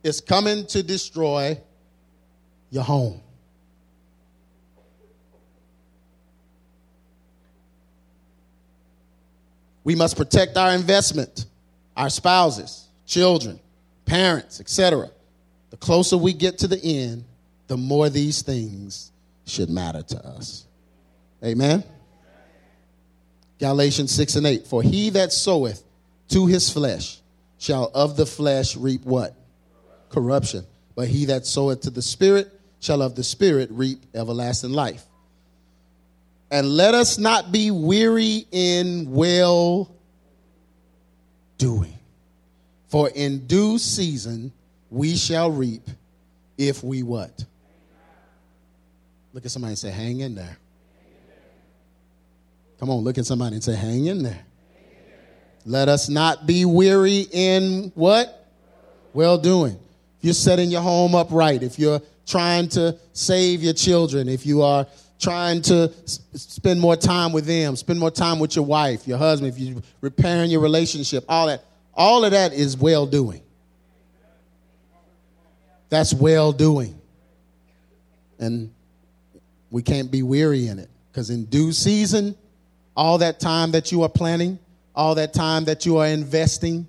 It's 0.03 0.21
coming 0.21 0.67
to 0.67 0.83
destroy 0.83 1.59
your 2.71 2.85
home. 2.85 3.21
We 9.83 9.95
must 9.95 10.17
protect 10.17 10.57
our 10.57 10.75
investment, 10.75 11.47
our 11.97 12.11
spouses, 12.11 12.87
children, 13.07 13.61
parents, 14.05 14.61
etc. 14.61 15.11
The 15.71 15.77
closer 15.77 16.17
we 16.17 16.33
get 16.33 16.59
to 16.59 16.69
the 16.69 16.83
end, 16.83 17.25
the 17.69 17.77
more 17.77 18.11
these 18.11 18.43
things 18.43 19.13
should 19.47 19.71
matter 19.71 20.03
to 20.03 20.27
us. 20.27 20.67
Amen. 21.45 21.85
Galatians 23.59 24.13
6 24.13 24.37
and 24.37 24.47
8. 24.47 24.67
For 24.67 24.83
he 24.83 25.11
that 25.11 25.33
soweth 25.33 25.83
to 26.29 26.47
his 26.47 26.71
flesh 26.71 27.21
shall 27.59 27.91
of 27.95 28.17
the 28.17 28.27
flesh 28.27 28.77
reap 28.77 29.05
what? 29.05 29.35
Corruption. 30.09 30.65
But 30.95 31.09
he 31.09 31.27
that 31.27 31.47
soweth 31.47 31.83
to 31.83 31.91
the 31.91 32.03
Spirit 32.03 32.53
shall 32.81 33.03
of 33.03 33.15
the 33.15 33.25
Spirit 33.25 33.71
reap 33.73 34.05
everlasting 34.15 34.73
life. 34.73 35.05
And 36.51 36.69
let 36.69 36.95
us 36.95 37.19
not 37.19 37.51
be 37.51 37.71
weary 37.71 38.47
in 38.53 39.13
well 39.13 39.91
doing. 41.59 41.93
For 42.89 43.09
in 43.09 43.47
due 43.47 43.79
season 43.79 44.53
we 44.91 45.17
shall 45.17 45.51
reap 45.51 45.83
if 46.57 46.83
we 46.83 47.03
what? 47.03 47.45
Look 49.33 49.45
at 49.45 49.51
somebody 49.51 49.73
and 49.73 49.79
say, 49.79 49.91
hang 49.91 50.21
in 50.21 50.35
there. 50.35 50.57
Come 52.79 52.91
on, 52.91 52.99
look 53.05 53.19
at 53.19 53.27
somebody 53.27 53.57
and 53.57 53.65
say, 53.65 53.75
hang 53.75 54.07
in 54.07 54.23
there. 54.23 54.46
Let 55.67 55.89
us 55.89 56.09
not 56.09 56.47
be 56.47 56.65
weary 56.65 57.27
in 57.33 57.91
what? 57.97 58.47
Well 59.13 59.37
doing. 59.37 59.73
If 60.19 60.25
you're 60.25 60.35
setting 60.35 60.71
your 60.71 60.81
home 60.81 61.17
up 61.17 61.33
right, 61.33 61.61
if 61.61 61.77
you're 61.77 62.01
trying 62.25 62.69
to 62.71 62.97
save 63.13 63.65
your 63.65 63.73
children, 63.73 64.29
if 64.29 64.47
you 64.47 64.63
are 64.63 64.87
trying 65.19 65.63
to 65.63 65.93
spend 66.35 66.81
more 66.81 66.95
time 66.95 67.33
with 67.33 67.47
them, 67.47 67.75
spend 67.75 67.99
more 67.99 68.13
time 68.13 68.39
with 68.39 68.55
your 68.55 68.65
wife, 68.65 69.09
your 69.09 69.19
husband, 69.19 69.53
if 69.53 69.59
you're 69.59 69.83
repairing 70.01 70.53
your 70.53 70.61
relationship, 70.61 71.25
all 71.29 71.49
that, 71.49 71.65
all 71.95 72.25
of 72.25 72.31
that 72.31 72.53
is 72.53 72.77
well 72.77 73.05
doing. 73.05 73.43
That's 75.89 76.15
well 76.15 76.53
doing. 76.53 77.01
And 78.39 78.73
we 79.71 79.83
can't 79.83 80.13
be 80.13 80.23
weary 80.23 80.69
in 80.69 80.79
it 80.79 80.91
because 81.11 81.31
in 81.31 81.47
due 81.47 81.73
season, 81.73 82.37
all 82.97 83.19
that 83.19 83.41
time 83.41 83.73
that 83.73 83.91
you 83.91 84.05
are 84.05 84.09
planning, 84.09 84.61
all 84.97 85.15
that 85.17 85.35
time 85.35 85.67
that 85.67 85.85
you 85.85 85.99
are 85.99 86.07
investing, 86.07 86.89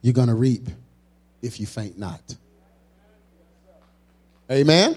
you're 0.00 0.14
going 0.14 0.28
to 0.28 0.34
reap 0.34 0.68
if 1.42 1.58
you 1.58 1.66
faint 1.66 1.98
not. 1.98 2.36
Amen. 4.50 4.96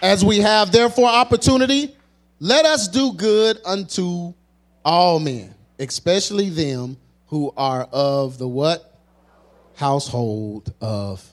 As 0.00 0.24
we 0.24 0.38
have 0.38 0.70
therefore 0.70 1.08
opportunity, 1.08 1.96
let 2.38 2.64
us 2.64 2.86
do 2.86 3.12
good 3.12 3.58
unto 3.64 4.32
all 4.84 5.18
men, 5.18 5.54
especially 5.78 6.50
them 6.50 6.96
who 7.26 7.52
are 7.56 7.88
of 7.92 8.38
the 8.38 8.48
what? 8.48 8.84
Household 9.74 10.72
of 10.80 11.24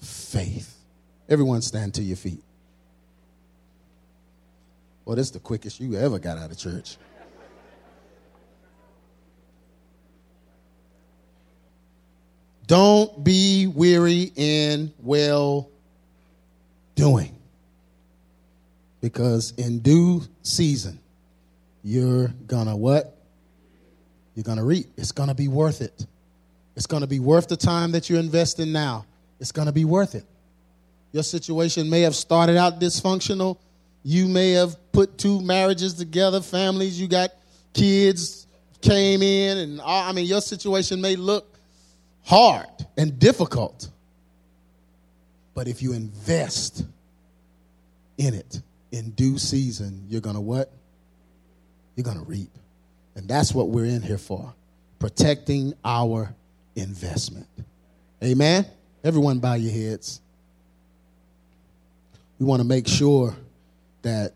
faith. 0.00 0.76
Everyone 1.28 1.62
stand 1.62 1.94
to 1.94 2.02
your 2.02 2.16
feet. 2.16 2.42
Well, 5.04 5.16
this 5.16 5.26
is 5.26 5.32
the 5.32 5.40
quickest 5.40 5.80
you 5.80 5.96
ever 5.96 6.18
got 6.18 6.38
out 6.38 6.50
of 6.50 6.58
church. 6.58 6.96
Don't 12.66 13.22
be 13.22 13.66
weary 13.66 14.32
in 14.36 14.92
well 15.02 15.68
doing 16.94 17.36
because 19.02 19.52
in 19.58 19.80
due 19.80 20.22
season 20.42 20.98
you're 21.82 22.28
gonna 22.46 22.74
what? 22.74 23.18
You're 24.34 24.44
gonna 24.44 24.64
reap. 24.64 24.86
It's 24.96 25.12
gonna 25.12 25.34
be 25.34 25.48
worth 25.48 25.82
it. 25.82 26.06
It's 26.74 26.86
gonna 26.86 27.06
be 27.06 27.20
worth 27.20 27.48
the 27.48 27.56
time 27.56 27.92
that 27.92 28.08
you're 28.08 28.18
investing 28.18 28.72
now. 28.72 29.04
It's 29.38 29.52
gonna 29.52 29.72
be 29.72 29.84
worth 29.84 30.14
it. 30.14 30.24
Your 31.12 31.22
situation 31.22 31.90
may 31.90 32.00
have 32.00 32.16
started 32.16 32.56
out 32.56 32.80
dysfunctional 32.80 33.58
you 34.04 34.28
may 34.28 34.52
have 34.52 34.76
put 34.92 35.18
two 35.18 35.40
marriages 35.40 35.94
together 35.94 36.40
families 36.40 37.00
you 37.00 37.08
got 37.08 37.30
kids 37.72 38.46
came 38.80 39.22
in 39.22 39.58
and 39.58 39.80
i 39.80 40.12
mean 40.12 40.26
your 40.26 40.40
situation 40.40 41.00
may 41.00 41.16
look 41.16 41.58
hard 42.22 42.68
and 42.96 43.18
difficult 43.18 43.88
but 45.54 45.68
if 45.68 45.82
you 45.82 45.92
invest 45.92 46.84
in 48.18 48.34
it 48.34 48.60
in 48.90 49.10
due 49.10 49.38
season, 49.38 50.04
you're 50.08 50.20
going 50.20 50.36
to 50.36 50.40
what? 50.40 50.70
You're 51.96 52.04
going 52.04 52.18
to 52.18 52.24
reap. 52.24 52.50
And 53.14 53.28
that's 53.28 53.54
what 53.54 53.68
we're 53.68 53.84
in 53.84 54.02
here 54.02 54.18
for 54.18 54.52
protecting 54.98 55.74
our 55.84 56.34
investment. 56.74 57.46
Amen? 58.22 58.66
Everyone, 59.02 59.38
bow 59.38 59.54
your 59.54 59.72
heads. 59.72 60.20
We 62.38 62.46
want 62.46 62.60
to 62.60 62.66
make 62.66 62.88
sure 62.88 63.36
that 64.04 64.32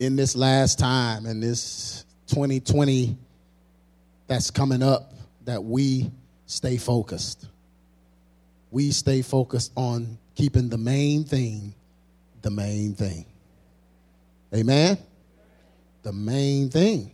in 0.00 0.16
this 0.16 0.34
last 0.34 0.78
time, 0.78 1.26
in 1.26 1.40
this 1.40 2.06
2020 2.28 3.18
that's 4.26 4.50
coming 4.50 4.82
up, 4.82 5.12
that 5.44 5.62
we 5.62 6.10
stay 6.46 6.78
focused. 6.78 7.46
We 8.70 8.90
stay 8.92 9.20
focused 9.20 9.72
on 9.76 10.16
keeping 10.34 10.70
the 10.70 10.78
main 10.78 11.24
thing 11.24 11.74
the 12.42 12.50
main 12.50 12.94
thing. 12.94 13.24
Amen? 14.54 14.98
The 16.02 16.12
main 16.12 16.68
thing. 16.68 17.10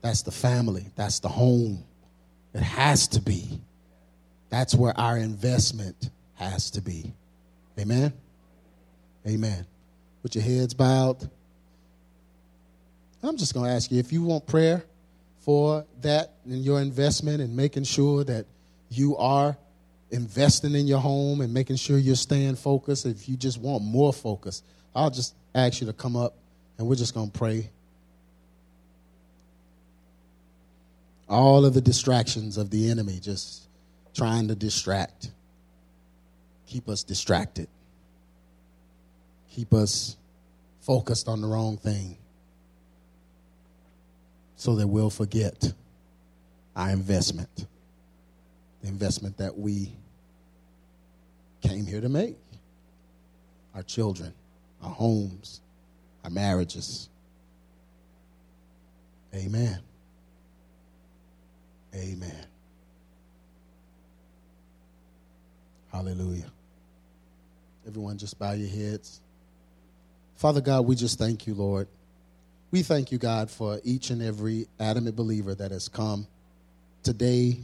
That's 0.00 0.22
the 0.22 0.30
family, 0.30 0.86
that's 0.96 1.20
the 1.20 1.28
home. 1.28 1.84
It 2.54 2.62
has 2.62 3.06
to 3.08 3.20
be. 3.20 3.60
That's 4.48 4.74
where 4.74 4.98
our 4.98 5.18
investment 5.18 6.10
has 6.34 6.70
to 6.72 6.80
be. 6.80 7.12
Amen? 7.78 8.12
Amen. 9.26 9.66
With 10.22 10.34
your 10.34 10.44
heads 10.44 10.74
bowed. 10.74 11.28
I'm 13.22 13.36
just 13.36 13.54
going 13.54 13.66
to 13.66 13.72
ask 13.72 13.90
you 13.90 13.98
if 13.98 14.12
you 14.12 14.22
want 14.22 14.46
prayer 14.46 14.84
for 15.40 15.84
that 16.02 16.34
and 16.44 16.64
your 16.64 16.80
investment 16.80 17.40
and 17.40 17.56
making 17.56 17.84
sure 17.84 18.24
that 18.24 18.46
you 18.90 19.16
are 19.16 19.56
investing 20.10 20.74
in 20.74 20.86
your 20.86 21.00
home 21.00 21.40
and 21.40 21.52
making 21.52 21.76
sure 21.76 21.98
you're 21.98 22.16
staying 22.16 22.56
focused. 22.56 23.06
If 23.06 23.28
you 23.28 23.36
just 23.36 23.58
want 23.58 23.82
more 23.82 24.12
focus, 24.12 24.62
I'll 24.94 25.10
just 25.10 25.34
ask 25.54 25.80
you 25.80 25.86
to 25.86 25.92
come 25.92 26.16
up 26.16 26.34
and 26.78 26.86
we're 26.86 26.94
just 26.94 27.14
going 27.14 27.30
to 27.30 27.38
pray. 27.38 27.70
All 31.28 31.64
of 31.64 31.74
the 31.74 31.80
distractions 31.80 32.56
of 32.56 32.70
the 32.70 32.90
enemy 32.90 33.18
just 33.20 33.68
trying 34.14 34.48
to 34.48 34.54
distract, 34.54 35.30
keep 36.66 36.88
us 36.88 37.02
distracted, 37.02 37.68
keep 39.50 39.72
us 39.72 40.16
focused 40.80 41.28
on 41.28 41.40
the 41.40 41.46
wrong 41.46 41.76
thing 41.76 42.16
so 44.56 44.76
that 44.76 44.86
we'll 44.86 45.10
forget 45.10 45.72
our 46.74 46.90
investment, 46.90 47.66
the 48.82 48.88
investment 48.88 49.36
that 49.38 49.56
we 49.56 49.92
came 51.60 51.86
here 51.86 52.00
to 52.00 52.08
make 52.08 52.36
our 53.74 53.82
children, 53.82 54.32
our 54.82 54.90
homes, 54.90 55.60
our 56.24 56.30
marriages. 56.30 57.08
Amen. 59.34 59.78
Amen. 61.94 62.46
Hallelujah. 65.92 66.50
Everyone, 67.86 68.18
just 68.18 68.38
bow 68.38 68.52
your 68.52 68.68
heads. 68.68 69.20
Father 70.38 70.60
God, 70.60 70.86
we 70.86 70.94
just 70.94 71.18
thank 71.18 71.48
you, 71.48 71.54
Lord. 71.54 71.88
We 72.70 72.82
thank 72.82 73.10
you, 73.10 73.18
God, 73.18 73.50
for 73.50 73.80
each 73.82 74.10
and 74.10 74.22
every 74.22 74.68
adamant 74.78 75.16
believer 75.16 75.52
that 75.52 75.72
has 75.72 75.88
come 75.88 76.28
today 77.02 77.58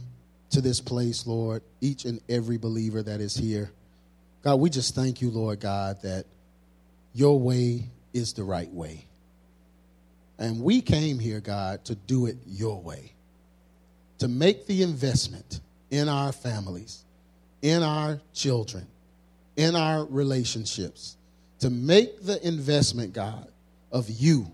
to 0.49 0.59
this 0.59 0.81
place, 0.81 1.25
Lord. 1.25 1.63
Each 1.79 2.03
and 2.03 2.19
every 2.27 2.57
believer 2.57 3.01
that 3.01 3.21
is 3.21 3.33
here. 3.33 3.71
God, 4.43 4.55
we 4.55 4.69
just 4.69 4.93
thank 4.93 5.21
you, 5.21 5.31
Lord 5.31 5.61
God, 5.61 6.01
that 6.01 6.25
your 7.13 7.39
way 7.39 7.85
is 8.13 8.33
the 8.33 8.43
right 8.43 8.71
way. 8.73 9.05
And 10.37 10.61
we 10.61 10.81
came 10.81 11.17
here, 11.17 11.39
God, 11.39 11.85
to 11.85 11.95
do 11.95 12.25
it 12.25 12.35
your 12.45 12.81
way, 12.81 13.13
to 14.17 14.27
make 14.27 14.67
the 14.67 14.83
investment 14.83 15.61
in 15.91 16.09
our 16.09 16.33
families, 16.33 17.05
in 17.61 17.83
our 17.83 18.19
children, 18.33 18.85
in 19.55 19.77
our 19.77 20.03
relationships, 20.03 21.15
to 21.65 21.71
make 21.71 22.21
the 22.21 22.47
investment, 22.47 23.11
God, 23.11 23.47
of 23.91 24.07
you, 24.07 24.45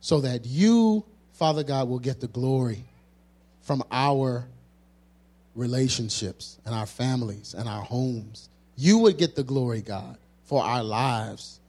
so 0.00 0.22
that 0.22 0.46
you, 0.46 1.04
Father 1.34 1.62
God, 1.62 1.86
will 1.86 1.98
get 1.98 2.18
the 2.18 2.28
glory 2.28 2.82
from 3.60 3.82
our 3.92 4.42
relationships 5.54 6.58
and 6.64 6.74
our 6.74 6.86
families 6.86 7.52
and 7.52 7.68
our 7.68 7.82
homes. 7.82 8.48
You 8.74 9.00
would 9.00 9.18
get 9.18 9.36
the 9.36 9.42
glory, 9.42 9.82
God, 9.82 10.16
for 10.44 10.64
our 10.64 10.82
lives. 10.82 11.60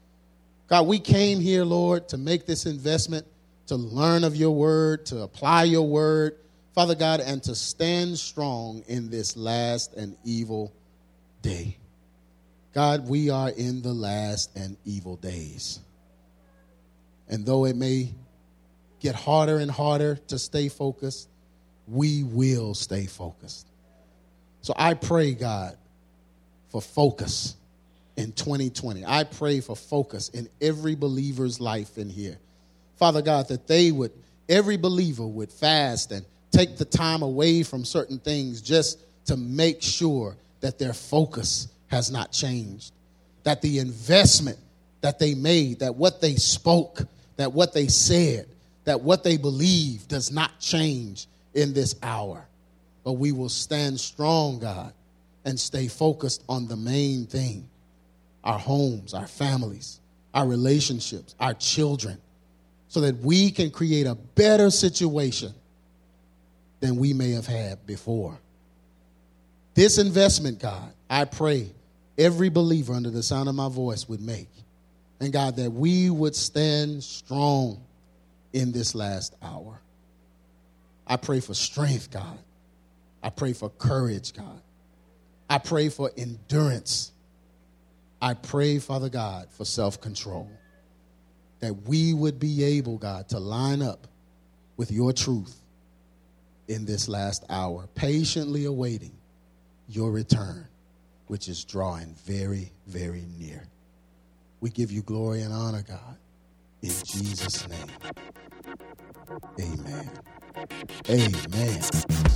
God, 0.69 0.87
we 0.87 0.99
came 0.99 1.41
here, 1.41 1.65
Lord, 1.65 2.07
to 2.07 2.17
make 2.17 2.45
this 2.45 2.65
investment, 2.65 3.27
to 3.65 3.75
learn 3.75 4.23
of 4.23 4.37
your 4.37 4.51
word, 4.51 5.05
to 5.07 5.23
apply 5.23 5.65
your 5.65 5.85
word, 5.85 6.37
Father 6.73 6.95
God, 6.95 7.19
and 7.19 7.43
to 7.43 7.55
stand 7.55 8.17
strong 8.17 8.85
in 8.87 9.09
this 9.09 9.35
last 9.35 9.95
and 9.95 10.15
evil 10.23 10.71
day. 11.41 11.75
God, 12.77 13.09
we 13.09 13.31
are 13.31 13.49
in 13.49 13.81
the 13.81 13.91
last 13.91 14.55
and 14.55 14.77
evil 14.85 15.15
days. 15.15 15.79
And 17.27 17.43
though 17.43 17.65
it 17.65 17.75
may 17.75 18.13
get 18.99 19.15
harder 19.15 19.57
and 19.57 19.71
harder 19.71 20.17
to 20.27 20.37
stay 20.37 20.69
focused, 20.69 21.27
we 21.87 22.21
will 22.21 22.75
stay 22.75 23.07
focused. 23.07 23.65
So 24.61 24.75
I 24.77 24.93
pray, 24.93 25.33
God, 25.33 25.75
for 26.69 26.79
focus 26.79 27.55
in 28.15 28.31
2020. 28.33 29.03
I 29.07 29.23
pray 29.23 29.59
for 29.59 29.75
focus 29.75 30.29
in 30.29 30.47
every 30.61 30.93
believer's 30.93 31.59
life 31.59 31.97
in 31.97 32.11
here. 32.11 32.37
Father 32.97 33.23
God, 33.23 33.47
that 33.47 33.65
they 33.65 33.91
would, 33.91 34.11
every 34.47 34.77
believer 34.77 35.25
would 35.25 35.51
fast 35.51 36.11
and 36.11 36.23
take 36.51 36.77
the 36.77 36.85
time 36.85 37.23
away 37.23 37.63
from 37.63 37.83
certain 37.83 38.19
things 38.19 38.61
just 38.61 38.99
to 39.25 39.35
make 39.35 39.81
sure 39.81 40.37
that 40.59 40.77
their 40.77 40.93
focus 40.93 41.69
has 41.87 42.11
not 42.11 42.31
changed, 42.31 42.93
that 43.43 43.61
the 43.61 43.79
investment 43.79 44.57
that 45.01 45.19
they 45.19 45.33
made, 45.33 45.79
that 45.79 45.95
what 45.95 46.21
they 46.21 46.35
spoke, 46.35 47.01
that 47.37 47.53
what 47.53 47.73
they 47.73 47.87
said, 47.87 48.47
that 48.83 49.01
what 49.01 49.23
they 49.23 49.37
believe 49.37 50.07
does 50.07 50.31
not 50.31 50.59
change 50.59 51.27
in 51.53 51.73
this 51.73 51.95
hour. 52.03 52.45
But 53.03 53.13
we 53.13 53.31
will 53.31 53.49
stand 53.49 53.99
strong, 53.99 54.59
God, 54.59 54.93
and 55.45 55.59
stay 55.59 55.87
focused 55.87 56.43
on 56.49 56.67
the 56.67 56.75
main 56.75 57.25
thing 57.25 57.69
our 58.43 58.59
homes, 58.59 59.13
our 59.13 59.27
families, 59.27 59.99
our 60.33 60.47
relationships, 60.47 61.35
our 61.39 61.53
children, 61.53 62.17
so 62.87 63.01
that 63.01 63.17
we 63.17 63.51
can 63.51 63.69
create 63.69 64.07
a 64.07 64.15
better 64.15 64.69
situation 64.69 65.53
than 66.79 66.95
we 66.95 67.11
may 67.13 67.31
have 67.31 67.47
had 67.47 67.85
before. 67.85 68.37
This 69.73 69.97
investment, 69.97 70.59
God, 70.59 70.93
I 71.09 71.25
pray 71.25 71.71
every 72.17 72.49
believer 72.49 72.93
under 72.93 73.09
the 73.09 73.23
sound 73.23 73.49
of 73.49 73.55
my 73.55 73.69
voice 73.69 74.07
would 74.09 74.21
make. 74.21 74.49
And 75.19 75.33
God, 75.33 75.55
that 75.55 75.71
we 75.71 76.09
would 76.09 76.35
stand 76.35 77.03
strong 77.03 77.83
in 78.53 78.71
this 78.71 78.95
last 78.95 79.35
hour. 79.41 79.79
I 81.05 81.17
pray 81.17 81.39
for 81.39 81.53
strength, 81.53 82.11
God. 82.11 82.37
I 83.23 83.29
pray 83.29 83.53
for 83.53 83.69
courage, 83.69 84.33
God. 84.33 84.61
I 85.49 85.57
pray 85.57 85.89
for 85.89 86.11
endurance. 86.17 87.11
I 88.21 88.33
pray, 88.33 88.79
Father 88.79 89.09
God, 89.09 89.47
for 89.51 89.65
self 89.65 90.01
control. 90.01 90.49
That 91.59 91.73
we 91.87 92.13
would 92.13 92.39
be 92.39 92.63
able, 92.63 92.97
God, 92.97 93.29
to 93.29 93.39
line 93.39 93.81
up 93.81 94.07
with 94.75 94.91
your 94.91 95.13
truth 95.13 95.55
in 96.67 96.85
this 96.85 97.07
last 97.07 97.45
hour, 97.49 97.87
patiently 97.95 98.65
awaiting 98.65 99.13
your 99.87 100.11
return, 100.11 100.67
which 101.27 101.47
is 101.47 101.63
drawing 101.63 102.15
very, 102.25 102.71
very 102.87 103.25
near. 103.37 103.67
We 104.61 104.69
give 104.69 104.91
you 104.91 105.01
glory 105.01 105.41
and 105.41 105.53
honor, 105.53 105.83
God, 105.87 106.17
in 106.81 106.89
Jesus' 107.05 107.67
name. 107.67 107.87
Amen. 109.59 110.09
Amen. 111.09 112.16